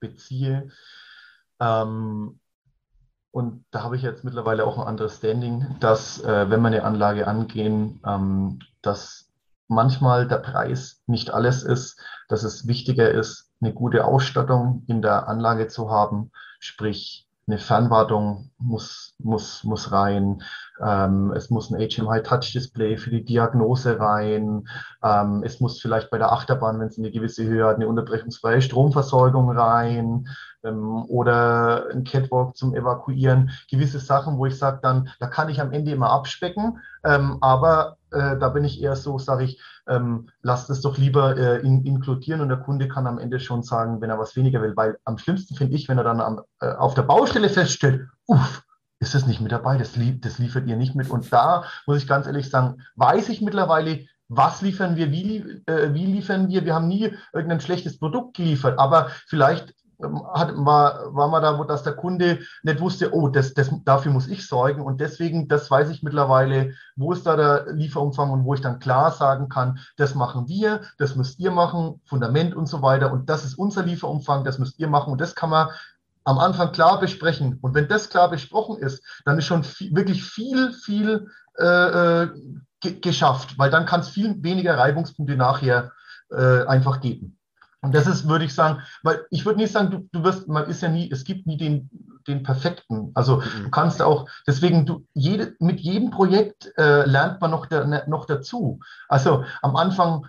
[0.00, 0.68] beziehe,
[1.60, 2.40] ähm,
[3.30, 6.84] und da habe ich jetzt mittlerweile auch ein anderes Standing, dass äh, wenn wir eine
[6.84, 9.32] Anlage angehen, ähm, dass
[9.68, 11.98] manchmal der Preis nicht alles ist,
[12.28, 16.30] dass es wichtiger ist, eine gute Ausstattung in der Anlage zu haben,
[16.60, 20.42] sprich eine Fernwartung muss, muss, muss rein,
[20.80, 24.68] ähm, es muss ein HMI Touch Display für die Diagnose rein,
[25.02, 28.62] ähm, es muss vielleicht bei der Achterbahn, wenn es eine gewisse Höhe hat, eine unterbrechungsfreie
[28.62, 30.28] Stromversorgung rein.
[30.64, 33.50] Ähm, oder ein Catwalk zum Evakuieren.
[33.68, 37.96] Gewisse Sachen, wo ich sage dann, da kann ich am Ende immer abspecken, ähm, aber
[38.12, 41.84] äh, da bin ich eher so, sage ich, ähm, lasst es doch lieber äh, in,
[41.84, 44.98] inkludieren und der Kunde kann am Ende schon sagen, wenn er was weniger will, weil
[45.04, 48.62] am schlimmsten finde ich, wenn er dann am, äh, auf der Baustelle feststellt, uff,
[49.00, 51.10] ist das nicht mit dabei, das, lie das liefert ihr nicht mit.
[51.10, 55.92] Und da muss ich ganz ehrlich sagen, weiß ich mittlerweile, was liefern wir, wie, äh,
[55.92, 56.64] wie liefern wir.
[56.64, 59.74] Wir haben nie irgendein schlechtes Produkt geliefert, aber vielleicht
[60.34, 64.12] hat, war, war man da, wo dass der Kunde nicht wusste, oh, das, das, dafür
[64.12, 64.82] muss ich sorgen.
[64.82, 68.78] Und deswegen, das weiß ich mittlerweile, wo ist da der Lieferumfang und wo ich dann
[68.78, 73.12] klar sagen kann, das machen wir, das müsst ihr machen, Fundament und so weiter.
[73.12, 75.12] Und das ist unser Lieferumfang, das müsst ihr machen.
[75.12, 75.68] Und das kann man
[76.24, 77.58] am Anfang klar besprechen.
[77.60, 81.28] Und wenn das klar besprochen ist, dann ist schon viel, wirklich viel, viel
[81.58, 82.28] äh, äh
[83.00, 85.92] geschafft, weil dann kann es viel weniger Reibungspunkte nachher
[86.32, 87.38] äh, einfach geben.
[87.82, 90.66] Und das ist, würde ich sagen, weil ich würde nicht sagen, du, du wirst, man
[90.70, 91.90] ist ja nie, es gibt nie den,
[92.28, 93.10] den perfekten.
[93.14, 93.64] Also mhm.
[93.64, 98.04] du kannst auch, deswegen, du, jede, mit jedem Projekt äh, lernt man noch, der, ne,
[98.06, 98.78] noch dazu.
[99.08, 100.26] Also am Anfang,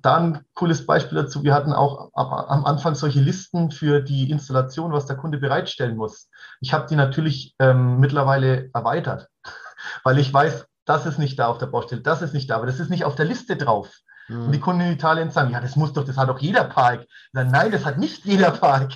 [0.00, 4.30] da ein cooles Beispiel dazu, wir hatten auch am, am Anfang solche Listen für die
[4.30, 6.30] Installation, was der Kunde bereitstellen muss.
[6.60, 9.28] Ich habe die natürlich ähm, mittlerweile erweitert,
[10.04, 12.66] weil ich weiß, das ist nicht da auf der Baustelle, das ist nicht da, aber
[12.66, 13.92] das ist nicht auf der Liste drauf.
[14.28, 17.06] Und die Kunden in Italien sagen, ja, das muss doch, das hat doch jeder Park.
[17.32, 18.92] Dann, nein, das hat nicht jeder Park.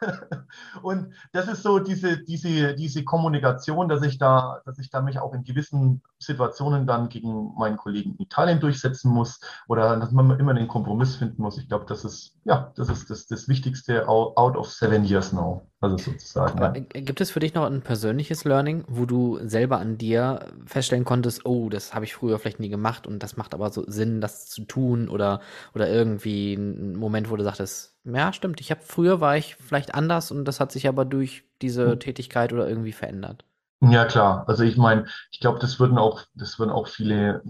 [0.82, 5.18] und das ist so diese, diese, diese Kommunikation, dass ich da, dass ich da mich
[5.18, 10.38] auch in gewissen Situationen dann gegen meinen Kollegen in Italien durchsetzen muss oder dass man
[10.38, 11.58] immer einen Kompromiss finden muss.
[11.58, 15.66] Ich glaube, das ist, ja, das ist das, das Wichtigste out of seven years now.
[15.84, 16.58] Also sozusagen.
[16.58, 16.84] Aber ja.
[17.00, 21.46] Gibt es für dich noch ein persönliches Learning, wo du selber an dir feststellen konntest,
[21.46, 24.46] oh, das habe ich früher vielleicht nie gemacht und das macht aber so Sinn, das
[24.46, 25.40] zu tun oder,
[25.74, 29.94] oder irgendwie ein Moment, wo du sagtest, ja, stimmt, ich habe früher war ich vielleicht
[29.94, 32.00] anders und das hat sich aber durch diese hm.
[32.00, 33.44] Tätigkeit oder irgendwie verändert.
[33.90, 34.44] Ja, klar.
[34.46, 37.42] Also ich meine, ich glaube, das würden auch, das würden auch viele,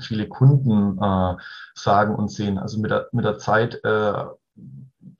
[0.00, 1.36] viele Kunden äh,
[1.74, 2.58] sagen und sehen.
[2.58, 4.24] Also mit der, mit der Zeit äh,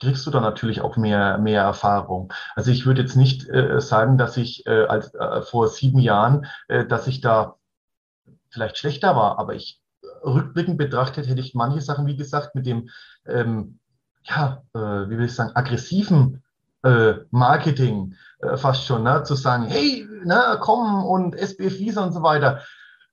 [0.03, 2.31] kriegst du da natürlich auch mehr, mehr Erfahrung.
[2.55, 6.45] Also ich würde jetzt nicht äh, sagen, dass ich äh, als äh, vor sieben Jahren,
[6.67, 7.55] äh, dass ich da
[8.49, 9.81] vielleicht schlechter war, aber ich
[10.23, 12.89] rückblickend betrachtet hätte ich manche Sachen, wie gesagt, mit dem
[13.25, 13.79] ähm,
[14.23, 16.43] ja, äh, wie will ich sagen, aggressiven
[16.83, 19.23] äh, Marketing äh, fast schon, ne?
[19.23, 22.61] zu sagen, hey, ne, komm und SBF Visa und so weiter.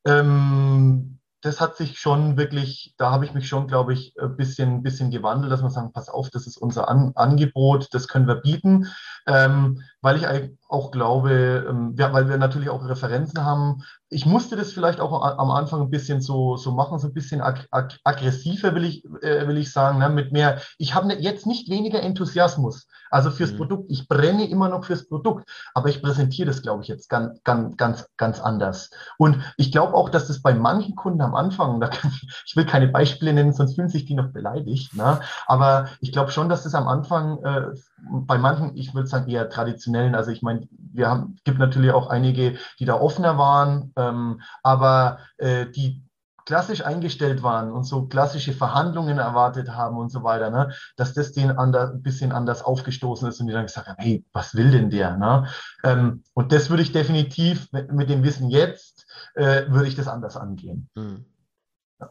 [0.05, 4.82] Ähm, das hat sich schon wirklich, da habe ich mich schon, glaube ich, ein bisschen,
[4.82, 8.36] bisschen gewandelt, dass man sagen, pass auf, das ist unser An Angebot, das können wir
[8.36, 8.88] bieten,
[9.26, 10.26] ähm, weil ich
[10.68, 15.22] auch glaube, ähm, ja, weil wir natürlich auch Referenzen haben, ich musste das vielleicht auch
[15.22, 19.05] am Anfang ein bisschen so, so machen, so ein bisschen ag ag aggressiver, will ich,
[19.22, 20.09] äh, will ich sagen, ne?
[20.09, 23.57] mit mehr, ich habe ne, jetzt nicht weniger Enthusiasmus, also fürs mhm.
[23.59, 27.40] Produkt, ich brenne immer noch fürs Produkt, aber ich präsentiere das, glaube ich, jetzt ganz,
[27.44, 28.90] ganz, ganz, ganz anders.
[29.18, 32.88] Und ich glaube auch, dass das bei manchen Kunden am Anfang, ich, ich will keine
[32.88, 35.20] Beispiele nennen, sonst fühlen sich die noch beleidigt, ne?
[35.46, 37.62] aber ich glaube schon, dass das am Anfang äh,
[38.03, 42.09] bei manchen, ich würde sagen, eher traditionellen, also ich meine, wir haben, gibt natürlich auch
[42.09, 46.03] einige, die da offener waren, ähm, aber äh, die
[46.46, 51.32] klassisch eingestellt waren und so klassische Verhandlungen erwartet haben und so weiter, ne, dass das
[51.32, 54.70] denen ander, ein bisschen anders aufgestoßen ist und die dann gesagt haben, hey, was will
[54.70, 55.16] denn der?
[55.16, 55.46] Ne?
[55.84, 60.09] Ähm, und das würde ich definitiv mit, mit dem Wissen jetzt, äh, würde ich das
[60.09, 60.88] anders angehen.
[60.96, 61.24] Mhm.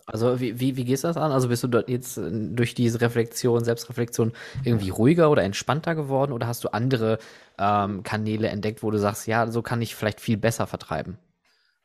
[0.05, 1.31] Also wie, wie, wie gehst du das an?
[1.31, 4.33] Also bist du dort jetzt äh, durch diese Reflexion, Selbstreflexion
[4.63, 7.17] irgendwie ruhiger oder entspannter geworden oder hast du andere
[7.57, 11.17] ähm, Kanäle entdeckt, wo du sagst, ja, so kann ich vielleicht viel besser vertreiben?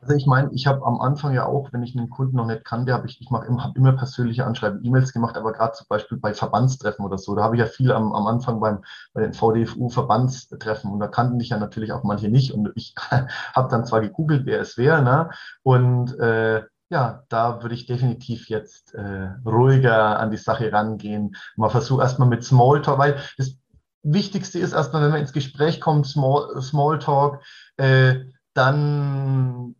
[0.05, 2.63] Also ich meine, ich habe am Anfang ja auch, wenn ich einen Kunden noch nicht
[2.67, 5.87] kannte, habe ich, ich mache immer, hab immer persönliche Anschreiben, E-Mails gemacht, aber gerade zum
[5.89, 8.85] Beispiel bei Verbandstreffen oder so, da habe ich ja viel am, am Anfang beim,
[9.15, 12.95] bei den VDFU-Verbandstreffen und da kannten dich ja natürlich auch manche nicht und ich
[13.55, 15.31] habe dann zwar gegoogelt, wer es wäre, ne?
[15.63, 21.37] Und äh, ja, da würde ich definitiv jetzt äh, ruhiger an die Sache rangehen.
[21.57, 23.57] Mal versuche erstmal mit Smalltalk, weil das
[24.03, 27.41] Wichtigste ist erstmal, wenn man ins Gespräch kommt, Small, Smalltalk,
[27.79, 28.17] äh,
[28.53, 29.75] dann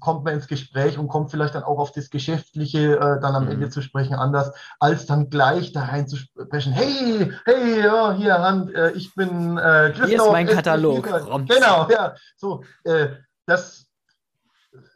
[0.00, 3.44] kommt man ins Gespräch und kommt vielleicht dann auch auf das Geschäftliche äh, dann am
[3.44, 3.50] mhm.
[3.52, 8.38] Ende zu sprechen anders, als dann gleich da rein zu sprechen, hey, hey, ja, hier
[8.38, 10.08] Hand, äh, ich bin äh, Christoph.
[10.08, 11.04] Hier ist mein Katalog.
[11.04, 13.08] Genau, ja, so, äh,
[13.46, 13.83] das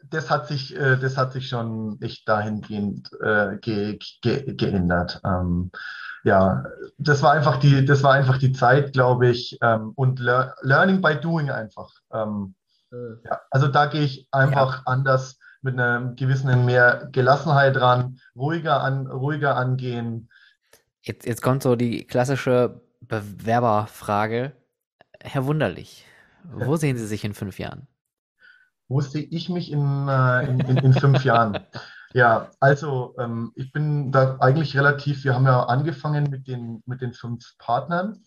[0.09, 5.21] das hat sich, äh, das hat sich schon echt dahingehend äh, ge, ge, geändert.
[5.23, 5.71] Ähm,
[6.23, 6.63] ja,
[6.97, 11.01] das war einfach die, das war einfach die Zeit, glaube ich, ähm, und le Learning
[11.01, 11.89] by Doing einfach.
[12.11, 12.55] Ähm,
[12.91, 13.19] mhm.
[13.23, 14.83] ja, also da gehe ich einfach ja.
[14.85, 20.29] anders mit einer gewissen mehr Gelassenheit ran, ruhiger an, ruhiger angehen.
[21.01, 24.53] Jetzt, jetzt kommt so die klassische Bewerberfrage.
[25.21, 26.05] Herr Wunderlich,
[26.43, 27.87] wo sehen Sie sich in fünf Jahren?
[28.89, 31.59] Wo sehe ich mich in, äh, in, in, in fünf Jahren?
[32.13, 37.01] Ja, also ähm, ich bin da eigentlich relativ, wir haben ja angefangen mit den, mit
[37.01, 38.23] den fünf Partnern.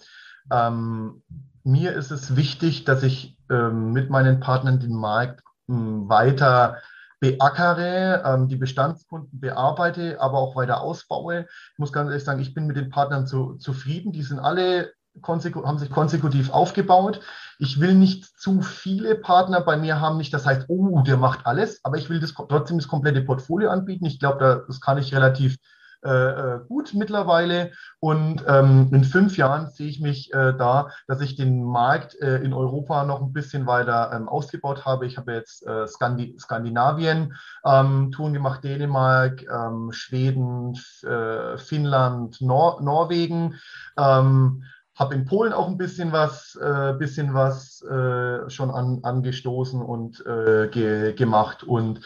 [0.52, 1.22] Ähm,
[1.64, 6.78] mir ist es wichtig, dass ich ähm, mit meinen Partnern den Markt ähm, weiter
[7.18, 11.46] beackere, ähm, die Bestandskunden bearbeite, aber auch weiter ausbaue.
[11.72, 14.12] Ich muss ganz ehrlich sagen, ich bin mit den Partnern zu, zufrieden.
[14.12, 14.92] Die sind alle
[15.24, 17.20] haben sich konsekutiv aufgebaut.
[17.58, 21.46] Ich will nicht zu viele Partner bei mir haben, nicht das heißt, oh, der macht
[21.46, 24.06] alles, aber ich will das, trotzdem das komplette Portfolio anbieten.
[24.06, 25.56] Ich glaube, das kann ich relativ
[26.04, 27.70] äh, äh, gut mittlerweile.
[28.00, 32.38] Und ähm, in fünf Jahren sehe ich mich äh, da, dass ich den Markt äh,
[32.38, 35.06] in Europa noch ein bisschen weiter ähm, ausgebaut habe.
[35.06, 42.82] Ich habe jetzt äh, Skandi Skandinavien ähm, Touren gemacht, Dänemark, ähm, Schweden, äh, Finnland, Nor
[42.82, 43.60] Norwegen.
[43.96, 49.80] Ähm, habe in Polen auch ein bisschen was, äh, bisschen was äh, schon an, angestoßen
[49.80, 51.64] und äh, ge gemacht.
[51.64, 52.00] Und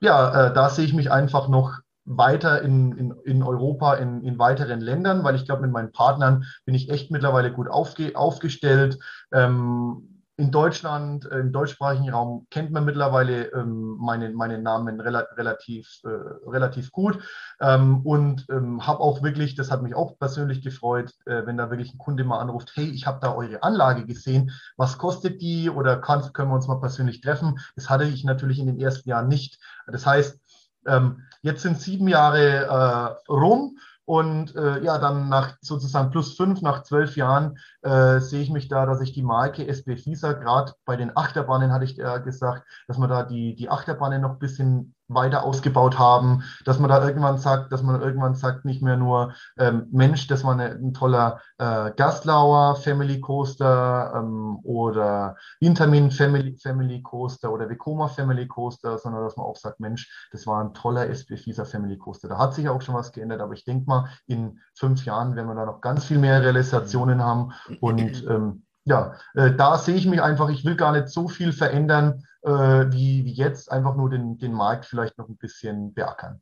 [0.00, 4.38] ja, äh, da sehe ich mich einfach noch weiter in, in, in Europa, in, in
[4.38, 8.98] weiteren Ländern, weil ich glaube, mit meinen Partnern bin ich echt mittlerweile gut aufge, aufgestellt.
[9.32, 15.26] Ähm, in Deutschland, äh, im deutschsprachigen Raum kennt man mittlerweile ähm, meinen, meinen Namen rela
[15.36, 16.08] relativ, äh,
[16.48, 17.18] relativ gut
[17.60, 21.70] ähm, und ähm, habe auch wirklich, das hat mich auch persönlich gefreut, äh, wenn da
[21.70, 25.70] wirklich ein Kunde mal anruft, hey, ich habe da eure Anlage gesehen, was kostet die
[25.70, 27.60] oder kann, können wir uns mal persönlich treffen?
[27.76, 29.60] Das hatte ich natürlich in den ersten Jahren nicht.
[29.86, 30.40] Das heißt,
[30.86, 36.60] ähm, jetzt sind sieben Jahre äh, rum und äh, ja, dann nach sozusagen plus fünf,
[36.60, 40.72] nach zwölf Jahren äh, sehe ich mich da, dass ich die Marke SB Visa, gerade
[40.84, 44.38] bei den Achterbahnen hatte ich ja gesagt, dass man da die, die Achterbahnen noch ein
[44.38, 48.96] bisschen weiter ausgebaut haben, dass man da irgendwann sagt, dass man irgendwann sagt, nicht mehr
[48.96, 56.10] nur ähm, Mensch, das war eine, ein toller äh, Gastlauer Family Coaster ähm, oder Intermin
[56.10, 60.62] Family, Family Coaster oder Vekoma Family Coaster, sondern dass man auch sagt, Mensch, das war
[60.62, 62.28] ein toller SB Visa Family Coaster.
[62.28, 65.48] Da hat sich auch schon was geändert, aber ich denke mal, in fünf Jahren werden
[65.48, 70.06] wir da noch ganz viel mehr Realisationen haben und ähm, ja, äh, da sehe ich
[70.06, 74.38] mich einfach, ich will gar nicht so viel verändern, wie, wie jetzt, einfach nur den,
[74.38, 76.40] den Markt vielleicht noch ein bisschen beackern.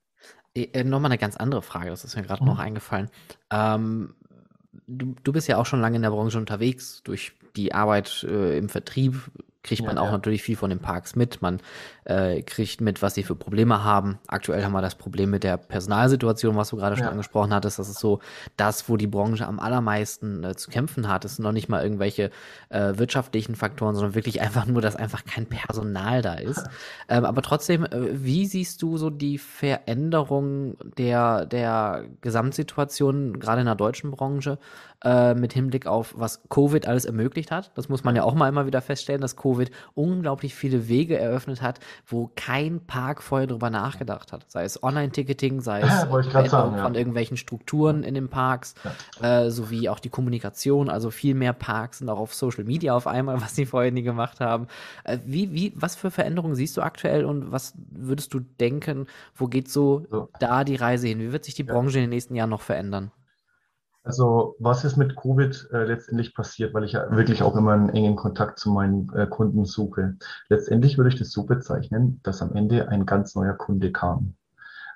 [0.55, 2.49] Äh, äh Nochmal eine ganz andere Frage, das ist mir gerade mhm.
[2.49, 3.11] noch eingefallen.
[3.51, 4.15] Ähm,
[4.87, 8.59] du, du bist ja auch schon lange in der Branche unterwegs, durch die Arbeit äh,
[8.59, 9.31] im Vertrieb
[9.63, 10.13] kriegt man ja, auch ja.
[10.13, 11.41] natürlich viel von den Parks mit.
[11.41, 11.61] Man
[12.05, 14.19] äh, kriegt mit, was sie für Probleme haben.
[14.27, 17.11] Aktuell haben wir das Problem mit der Personalsituation, was du gerade schon ja.
[17.11, 17.79] angesprochen hattest.
[17.79, 18.19] Das ist so
[18.57, 21.25] das, wo die Branche am allermeisten äh, zu kämpfen hat.
[21.25, 22.31] Es sind noch nicht mal irgendwelche
[22.71, 26.63] äh, wirtschaftlichen Faktoren, sondern wirklich einfach nur, dass einfach kein Personal da ist.
[27.09, 33.67] Ähm, aber trotzdem, äh, wie siehst du so die Veränderung der, der Gesamtsituation, gerade in
[33.67, 34.59] der deutschen Branche,
[35.05, 37.73] äh, mit Hinblick auf, was Covid alles ermöglicht hat?
[37.75, 39.52] Das muss man ja auch mal immer wieder feststellen, dass Covid
[39.95, 44.51] unglaublich viele Wege eröffnet hat, wo kein Park vorher drüber nachgedacht hat.
[44.51, 48.75] Sei es Online-Ticketing, sei es ja, sagen, von irgendwelchen Strukturen in den Parks,
[49.21, 49.45] ja.
[49.45, 50.89] äh, sowie auch die Kommunikation.
[50.89, 54.03] Also viel mehr Parks sind auch auf Social Media auf einmal, was sie vorher nie
[54.03, 54.67] gemacht haben.
[55.05, 59.47] Äh, wie, wie, was für Veränderungen siehst du aktuell und was würdest du denken, wo
[59.47, 60.29] geht so, so.
[60.41, 61.21] da die Reise hin?
[61.21, 63.11] Wie wird sich die Branche in den nächsten Jahren noch verändern?
[64.05, 67.91] Also was ist mit Covid äh, letztendlich passiert, weil ich ja wirklich auch immer einen
[67.91, 70.17] engen Kontakt zu meinen äh, Kunden suche.
[70.49, 74.35] Letztendlich würde ich das so bezeichnen, dass am Ende ein ganz neuer Kunde kam.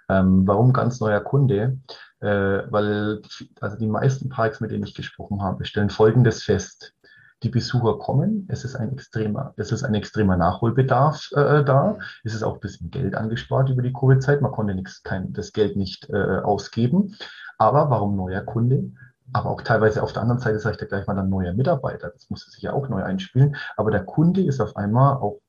[0.09, 1.79] Ähm, warum ganz neuer Kunde?
[2.21, 3.23] Äh, weil
[3.61, 6.95] also die meisten Parks, mit denen ich gesprochen habe, stellen Folgendes fest.
[7.43, 11.99] Die Besucher kommen, es ist ein extremer, es ist ein extremer Nachholbedarf äh, da.
[12.25, 14.41] Es ist auch ein bisschen Geld angespart über die Covid-Zeit.
[14.41, 17.15] Man konnte nichts, kein, das Geld nicht äh, ausgeben.
[17.59, 18.91] Aber warum neuer Kunde?
[19.33, 22.11] Aber auch teilweise auf der anderen Seite sage ich da gleich mal dann neuer Mitarbeiter.
[22.11, 23.57] Das musste sich ja auch neu einspielen.
[23.77, 25.41] Aber der Kunde ist auf einmal auch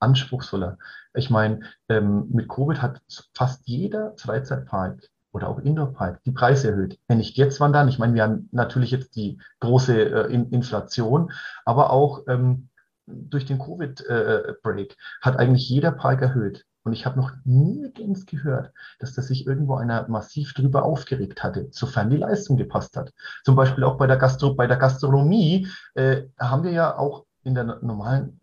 [0.00, 0.78] anspruchsvoller.
[1.14, 3.02] Ich meine, ähm, mit Covid hat
[3.34, 6.98] fast jeder Freizeitpark oder auch Indoor-Park die Preise erhöht.
[7.08, 7.88] Wenn nicht jetzt, wann dann?
[7.88, 11.32] Ich meine, wir haben natürlich jetzt die große äh, Inflation,
[11.64, 12.68] aber auch ähm,
[13.06, 16.64] durch den Covid-Break äh, hat eigentlich jeder Park erhöht.
[16.84, 21.68] Und ich habe noch nirgends gehört, dass das sich irgendwo einer massiv drüber aufgeregt hatte,
[21.70, 23.12] sofern die Leistung gepasst hat.
[23.42, 27.54] Zum Beispiel auch bei der, Gastro bei der Gastronomie äh, haben wir ja auch in
[27.54, 28.40] der normalen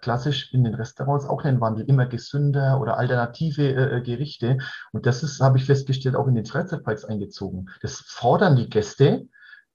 [0.00, 4.58] klassisch in den Restaurants auch einen Wandel, immer gesünder oder alternative äh, äh Gerichte.
[4.92, 7.70] Und das ist, habe ich festgestellt, auch in den Freizeitparks eingezogen.
[7.82, 9.28] Das fordern die Gäste.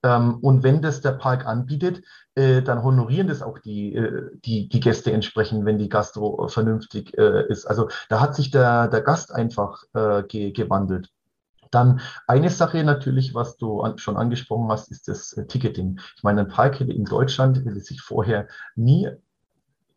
[0.03, 2.03] Ähm, und wenn das der Park anbietet,
[2.35, 7.17] äh, dann honorieren das auch die, äh, die, die Gäste entsprechend, wenn die Gastro vernünftig
[7.17, 7.65] äh, ist.
[7.65, 11.09] Also da hat sich der, der Gast einfach äh, ge gewandelt.
[11.71, 15.99] Dann eine Sache natürlich, was du an, schon angesprochen hast, ist das Ticketing.
[16.17, 19.09] Ich meine, ein Park hätte in Deutschland hätte sich vorher nie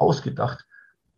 [0.04, 0.66] ausgedacht,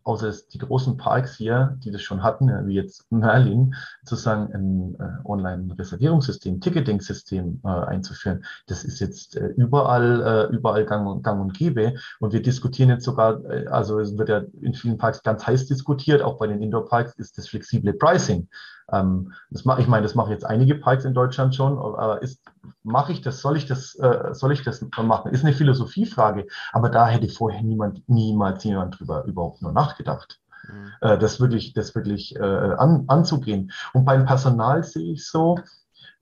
[0.07, 5.27] außer die großen Parks hier, die das schon hatten, wie jetzt Merlin, sozusagen ein äh,
[5.27, 8.45] Online-Reservierungssystem, Ticketing-System äh, einzuführen.
[8.67, 11.95] Das ist jetzt äh, überall, äh, überall gang und, gang und gäbe.
[12.21, 15.67] Und wir diskutieren jetzt sogar, äh, also es wird ja in vielen Parks ganz heiß
[15.67, 18.47] diskutiert, auch bei den Indoor-Parks ist das flexible Pricing.
[18.91, 22.41] Ähm, das mach, ich meine, das machen jetzt einige Parks in Deutschland schon, aber ist,
[22.83, 25.31] mache ich das, soll ich das, äh, soll ich das machen?
[25.31, 30.39] Ist eine Philosophiefrage, aber da hätte vorher niemand, niemals jemand drüber überhaupt nur nachgedacht.
[30.67, 30.91] Mhm.
[31.01, 33.71] Äh, das wirklich, das wirklich äh, an, anzugehen.
[33.93, 35.59] Und beim Personal sehe ich so,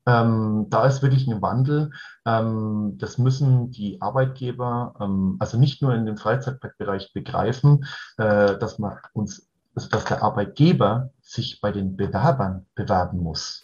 [0.07, 1.91] ähm, da ist wirklich ein Wandel.
[2.26, 7.86] Ähm, das müssen die Arbeitgeber, ähm, also nicht nur in dem Freizeitbereich begreifen,
[8.18, 13.63] äh, dass man uns dass der Arbeitgeber sich bei den Bewerbern bewerben muss,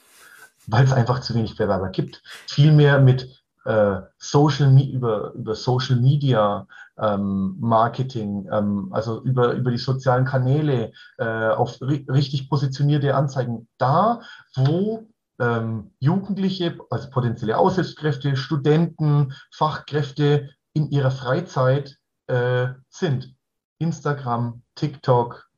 [0.67, 2.21] weil es einfach zu wenig Bewerber gibt.
[2.47, 9.77] Vielmehr mit äh, Social über, über Social Media ähm, Marketing, ähm, also über, über die
[9.77, 14.21] sozialen Kanäle, äh, auf ri richtig positionierte Anzeigen, da,
[14.55, 15.07] wo
[15.39, 21.97] ähm, Jugendliche, also potenzielle Aushilfskräfte, Studenten, Fachkräfte in ihrer Freizeit
[22.27, 23.35] äh, sind.
[23.79, 25.50] Instagram, TikTok,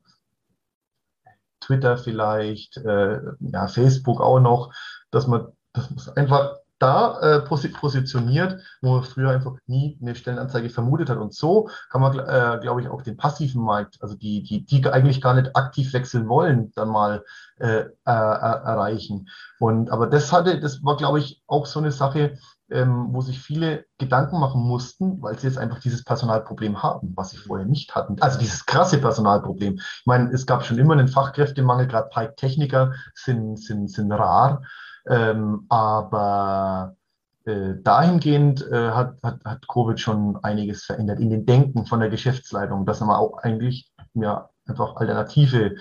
[1.64, 4.72] Twitter vielleicht, äh, ja, Facebook auch noch,
[5.10, 11.08] dass man, man einfach da äh, positioniert, wo man früher einfach nie eine Stellenanzeige vermutet
[11.08, 11.18] hat.
[11.18, 14.86] Und so kann man, äh, glaube ich, auch den passiven Markt, also die, die, die
[14.86, 17.24] eigentlich gar nicht aktiv wechseln wollen, dann mal
[17.58, 19.28] äh, äh, erreichen.
[19.60, 22.38] Und aber das hatte, das war, glaube ich, auch so eine Sache,
[22.74, 27.30] ähm, wo sich viele Gedanken machen mussten, weil sie jetzt einfach dieses Personalproblem haben, was
[27.30, 28.20] sie vorher nicht hatten.
[28.20, 29.76] Also dieses krasse Personalproblem.
[29.76, 34.62] Ich meine, es gab schon immer einen Fachkräftemangel, gerade Pike-Techniker sind, sind, sind rar,
[35.06, 36.96] ähm, aber
[37.44, 42.08] äh, dahingehend äh, hat, hat, hat Covid schon einiges verändert in den Denken von der
[42.08, 45.76] Geschäftsleitung, dass man auch eigentlich ja, einfach alternative äh,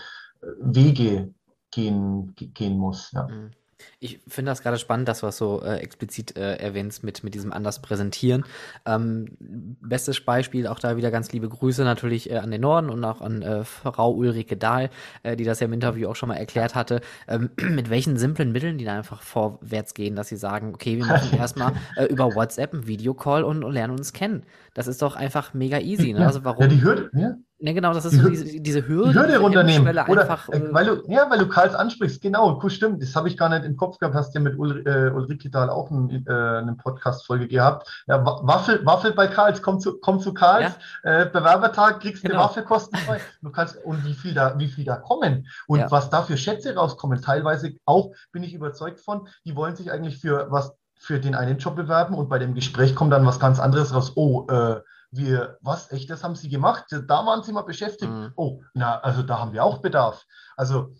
[0.61, 1.33] Wege
[1.71, 3.11] gehen, gehen muss.
[3.13, 3.27] Ja.
[3.27, 3.51] Mhm.
[3.99, 7.33] Ich finde das gerade spannend, dass du was so äh, explizit äh, erwähnst mit, mit
[7.33, 8.43] diesem anders präsentieren.
[8.85, 13.03] Ähm, bestes Beispiel, auch da wieder ganz liebe Grüße natürlich äh, an den Norden und
[13.03, 14.89] auch an äh, Frau Ulrike Dahl,
[15.23, 18.51] äh, die das ja im Interview auch schon mal erklärt hatte, ähm, mit welchen simplen
[18.51, 22.35] Mitteln die da einfach vorwärts gehen, dass sie sagen, okay, wir machen erstmal äh, über
[22.35, 24.43] WhatsApp einen Videocall und, und lernen uns kennen.
[24.73, 26.13] Das ist doch einfach mega easy.
[26.13, 26.25] Ne?
[26.25, 26.63] Also warum?
[26.63, 27.35] Ja, die Hürde, ja.
[27.63, 29.13] Ne, genau, das ist so diese, diese Hürde.
[29.13, 29.87] Die Hürde runternehmen.
[29.87, 33.01] Oder, einfach, äh, weil du, ja, weil du Karls ansprichst, genau, cool, stimmt.
[33.01, 34.15] Das habe ich gar nicht im Kopf gehabt.
[34.15, 37.87] Hast ja mit Ul, äh, Ulrike Dahl auch ein, äh, eine Podcast-Folge gehabt.
[38.05, 40.73] Ja, Waffel, Waffel bei Karls, komm zu, komm zu Karls,
[41.05, 41.21] ja.
[41.21, 42.35] äh, Bewerbertag, kriegst genau.
[42.35, 43.21] eine Waffe kostenfrei.
[43.41, 45.89] Du kannst, und wie viel da, wie viel da kommen und ja.
[45.89, 47.21] was da für Schätze rauskommen.
[47.21, 51.59] Teilweise auch, bin ich überzeugt von, die wollen sich eigentlich für was für den einen
[51.59, 54.11] Job bewerben und bei dem Gespräch kommt dann was ganz anderes raus.
[54.15, 54.81] Oh, äh,
[55.15, 56.85] wir, was, echt, das haben sie gemacht?
[56.89, 58.11] Da waren sie mal beschäftigt.
[58.11, 58.33] Mhm.
[58.35, 60.25] Oh, na, also da haben wir auch Bedarf.
[60.57, 60.95] Also,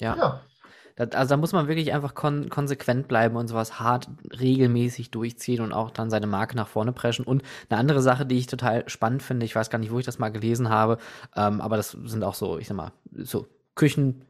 [0.00, 0.16] ja.
[0.16, 0.40] ja.
[0.96, 5.62] Das, also da muss man wirklich einfach kon konsequent bleiben und sowas hart regelmäßig durchziehen
[5.62, 7.24] und auch dann seine Marke nach vorne preschen.
[7.24, 10.06] Und eine andere Sache, die ich total spannend finde, ich weiß gar nicht, wo ich
[10.06, 10.98] das mal gelesen habe,
[11.36, 14.22] ähm, aber das sind auch so, ich sag mal, so Küchen.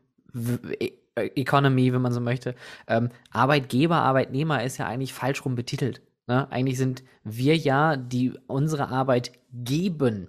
[0.78, 2.54] E-, Economy, wenn man so möchte.
[2.86, 6.00] Ähm, Arbeitgeber, Arbeitnehmer ist ja eigentlich falsch rum betitelt.
[6.28, 6.50] Ne?
[6.52, 10.28] Eigentlich sind wir ja, die unsere Arbeit geben.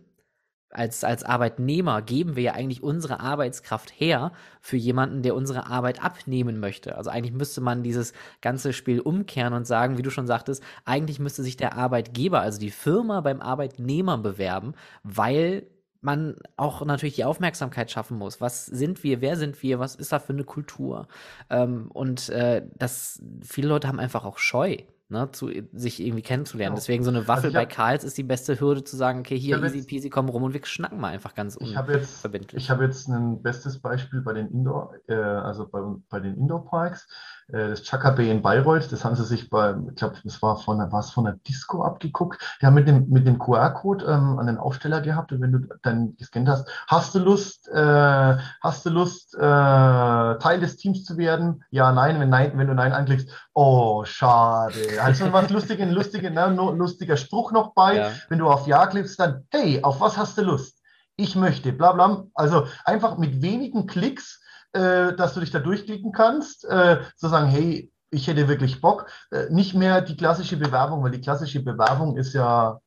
[0.72, 4.32] Als, als Arbeitnehmer geben wir ja eigentlich unsere Arbeitskraft her
[4.62, 6.96] für jemanden, der unsere Arbeit abnehmen möchte.
[6.96, 11.20] Also eigentlich müsste man dieses ganze Spiel umkehren und sagen, wie du schon sagtest, eigentlich
[11.20, 14.74] müsste sich der Arbeitgeber, also die Firma beim Arbeitnehmer bewerben,
[15.04, 15.66] weil
[16.02, 18.40] man auch natürlich die Aufmerksamkeit schaffen muss.
[18.40, 19.22] Was sind wir?
[19.22, 19.80] Wer sind wir?
[19.80, 21.08] Was ist da für eine Kultur?
[21.50, 24.78] Ähm, und äh, das viele Leute haben einfach auch Scheu
[25.10, 26.76] ne, zu, sich irgendwie kennenzulernen.
[26.76, 26.82] Genau.
[26.82, 29.62] Deswegen so eine Waffel also bei Karls ist die beste Hürde zu sagen, okay, hier
[29.62, 32.54] easy peasy, komm rum und wir schnacken mal einfach ganz ich unverbindlich.
[32.54, 36.38] Jetzt, ich habe jetzt ein bestes Beispiel bei den Indoor, äh, also bei, bei den
[36.38, 37.08] Indoor Parks.
[37.08, 40.58] Äh, das Chaka Bay in Bayreuth, das haben sie sich bei, ich glaube, das war
[40.58, 42.40] von der, was von der Disco abgeguckt.
[42.62, 45.60] Die haben mit dem, mit dem QR-Code ähm, an den Aufsteller gehabt und wenn du
[45.82, 51.18] dann gescannt hast, hast du Lust, äh, hast du Lust, äh, Teil des Teams zu
[51.18, 51.64] werden?
[51.72, 55.02] Ja, nein, wenn nein, wenn du nein anklickst, oh, schade.
[55.02, 57.98] Also was lustigen, lustigen, ne, lustiger Spruch noch bei.
[57.98, 58.12] Ja.
[58.30, 60.80] Wenn du auf Ja klickst, dann, hey, auf was hast du Lust?
[61.16, 62.26] Ich möchte, bla bla.
[62.34, 64.39] Also einfach mit wenigen Klicks
[64.74, 69.08] äh, dass du dich da durchklicken kannst, äh, zu sagen, hey, ich hätte wirklich Bock.
[69.32, 72.80] Äh, nicht mehr die klassische Bewerbung, weil die klassische Bewerbung ist ja,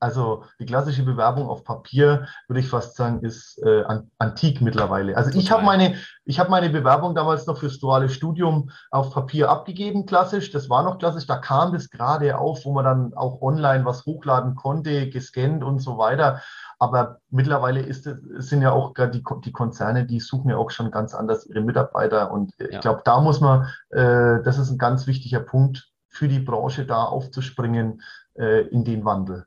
[0.00, 3.84] also die klassische Bewerbung auf Papier, würde ich fast sagen, ist äh,
[4.18, 5.16] antik mittlerweile.
[5.16, 9.50] Also ich habe meine, ich habe meine Bewerbung damals noch fürs duale Studium auf Papier
[9.50, 10.50] abgegeben, klassisch.
[10.50, 11.26] Das war noch klassisch.
[11.26, 15.80] Da kam das gerade auf, wo man dann auch online was hochladen konnte, gescannt und
[15.80, 16.40] so weiter.
[16.78, 18.08] Aber mittlerweile ist,
[18.38, 21.60] sind ja auch gerade die, die Konzerne, die suchen ja auch schon ganz anders ihre
[21.60, 22.32] Mitarbeiter.
[22.32, 22.80] Und ich ja.
[22.80, 27.04] glaube, da muss man, äh, das ist ein ganz wichtiger Punkt für die Branche, da
[27.04, 28.02] aufzuspringen
[28.34, 29.46] äh, in den Wandel.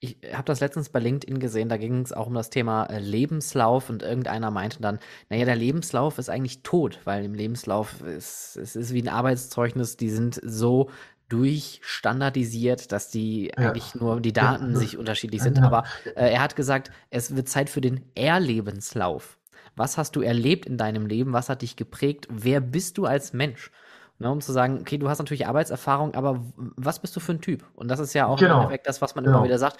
[0.00, 2.98] Ich habe das letztens bei LinkedIn gesehen, da ging es auch um das Thema äh,
[2.98, 4.98] Lebenslauf und irgendeiner meinte dann,
[5.28, 9.96] naja, der Lebenslauf ist eigentlich tot, weil im Lebenslauf ist es ist wie ein Arbeitszeugnis,
[9.96, 10.90] die sind so
[11.28, 13.54] durchstandardisiert, dass die ja.
[13.56, 14.78] eigentlich nur die Daten ja.
[14.78, 15.60] sich unterschiedlich sind.
[15.60, 19.38] Aber äh, er hat gesagt, es wird Zeit für den Erlebenslauf.
[19.74, 21.32] Was hast du erlebt in deinem Leben?
[21.32, 22.26] Was hat dich geprägt?
[22.30, 23.70] Wer bist du als Mensch?
[24.18, 27.42] Ne, um zu sagen, okay, du hast natürlich Arbeitserfahrung, aber was bist du für ein
[27.42, 27.66] Typ?
[27.74, 28.54] Und das ist ja auch genau.
[28.54, 29.38] im Endeffekt das, was man genau.
[29.38, 29.76] immer wieder sagt.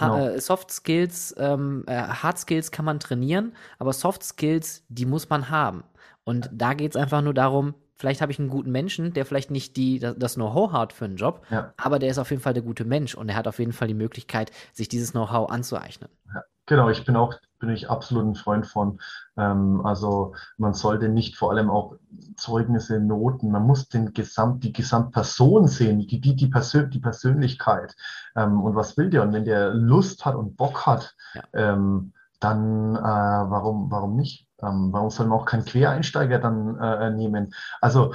[0.00, 0.28] Ha genau.
[0.28, 5.28] Äh, Soft Skills, ähm, äh, Hard Skills kann man trainieren, aber Soft Skills, die muss
[5.28, 5.82] man haben.
[6.22, 9.52] Und da geht es einfach nur darum, vielleicht habe ich einen guten Menschen, der vielleicht
[9.52, 11.72] nicht die, das Know-how hat für einen Job, ja.
[11.76, 13.86] aber der ist auf jeden Fall der gute Mensch und er hat auf jeden Fall
[13.86, 16.10] die Möglichkeit, sich dieses Know-how anzueignen.
[16.34, 16.42] Ja.
[16.66, 18.98] Genau, ich bin auch bin ich absolut ein Freund von.
[19.36, 21.94] Ähm, also man sollte nicht vor allem auch
[22.36, 27.94] Zeugnisse, Noten, man muss den Gesamt, die Gesamtperson sehen, die, die, die, Persön die Persönlichkeit.
[28.34, 29.22] Ähm, und was will der?
[29.22, 31.42] Und wenn der Lust hat und Bock hat, ja.
[31.52, 34.48] ähm, dann äh, warum, warum nicht?
[34.62, 37.54] Ähm, warum soll man auch keinen Quereinsteiger dann äh, nehmen?
[37.80, 38.14] Also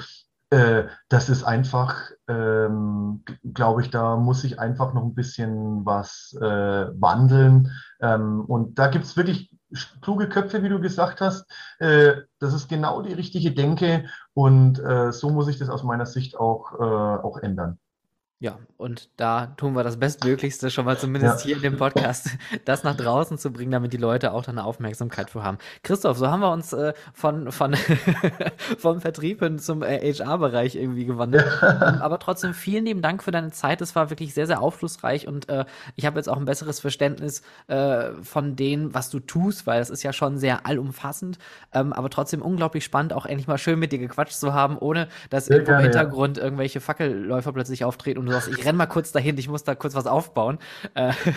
[0.50, 3.24] äh, das ist einfach, ähm,
[3.54, 7.72] glaube ich, da muss ich einfach noch ein bisschen was äh, wandeln.
[8.00, 9.52] Ähm, und da gibt es wirklich
[10.02, 11.45] kluge Köpfe, wie du gesagt hast.
[11.80, 16.06] Äh, das ist genau die richtige Denke und äh, so muss ich das aus meiner
[16.06, 17.80] Sicht auch, äh, auch ändern.
[18.40, 21.46] Ja, und da tun wir das Bestmöglichste, schon mal zumindest ja.
[21.46, 22.30] hier in dem Podcast,
[22.66, 25.58] das nach draußen zu bringen, damit die Leute auch da eine Aufmerksamkeit für haben.
[25.82, 27.76] Christoph, so haben wir uns äh, von, von
[28.78, 31.48] vom Vertrieb hin zum äh, HR-Bereich irgendwie gewandelt.
[31.64, 31.98] Ja.
[32.02, 33.82] Aber trotzdem vielen lieben Dank für deine Zeit.
[33.82, 35.66] Es war wirklich sehr, sehr aufschlussreich und äh,
[35.96, 39.90] ich habe jetzt auch ein besseres Verständnis äh, von dem, was du tust, weil es
[39.90, 41.40] ist ja schon sehr allumfassend,
[41.74, 45.08] ähm, aber trotzdem unglaublich spannend, auch endlich mal schön mit dir gequatscht zu haben, ohne
[45.32, 46.44] dass sehr im Hintergrund ja.
[46.44, 49.75] irgendwelche Fackelläufer plötzlich auftreten und du sagst, ich renn mal kurz dahin, ich muss da
[49.75, 50.59] kurz was aufbauen.
[50.93, 51.13] Äh,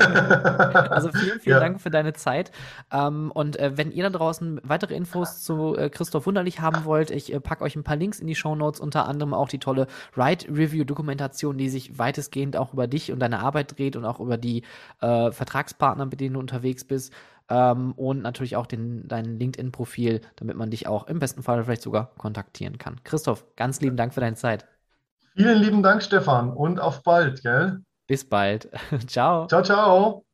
[0.90, 1.60] also vielen, vielen ja.
[1.60, 2.52] Dank für deine Zeit.
[2.92, 7.10] Ähm, und äh, wenn ihr da draußen weitere Infos zu äh, Christoph Wunderlich haben wollt,
[7.10, 9.86] ich packe euch ein paar Links in die Show Notes, unter anderem auch die tolle
[10.16, 14.20] Ride Review Dokumentation, die sich weitestgehend auch über dich und deine Arbeit dreht und auch
[14.20, 14.62] über die
[15.00, 17.12] Vertragspartner, mit denen du unterwegs bist.
[17.50, 21.82] Ähm, und natürlich auch den, dein LinkedIn-Profil, damit man dich auch im besten Fall vielleicht
[21.82, 23.02] sogar kontaktieren kann.
[23.02, 24.66] Christoph, ganz lieben Dank für deine Zeit.
[25.34, 27.80] Vielen lieben Dank, Stefan, und auf bald, gell?
[28.06, 28.68] Bis bald.
[29.06, 29.46] ciao.
[29.46, 30.24] Ciao, ciao.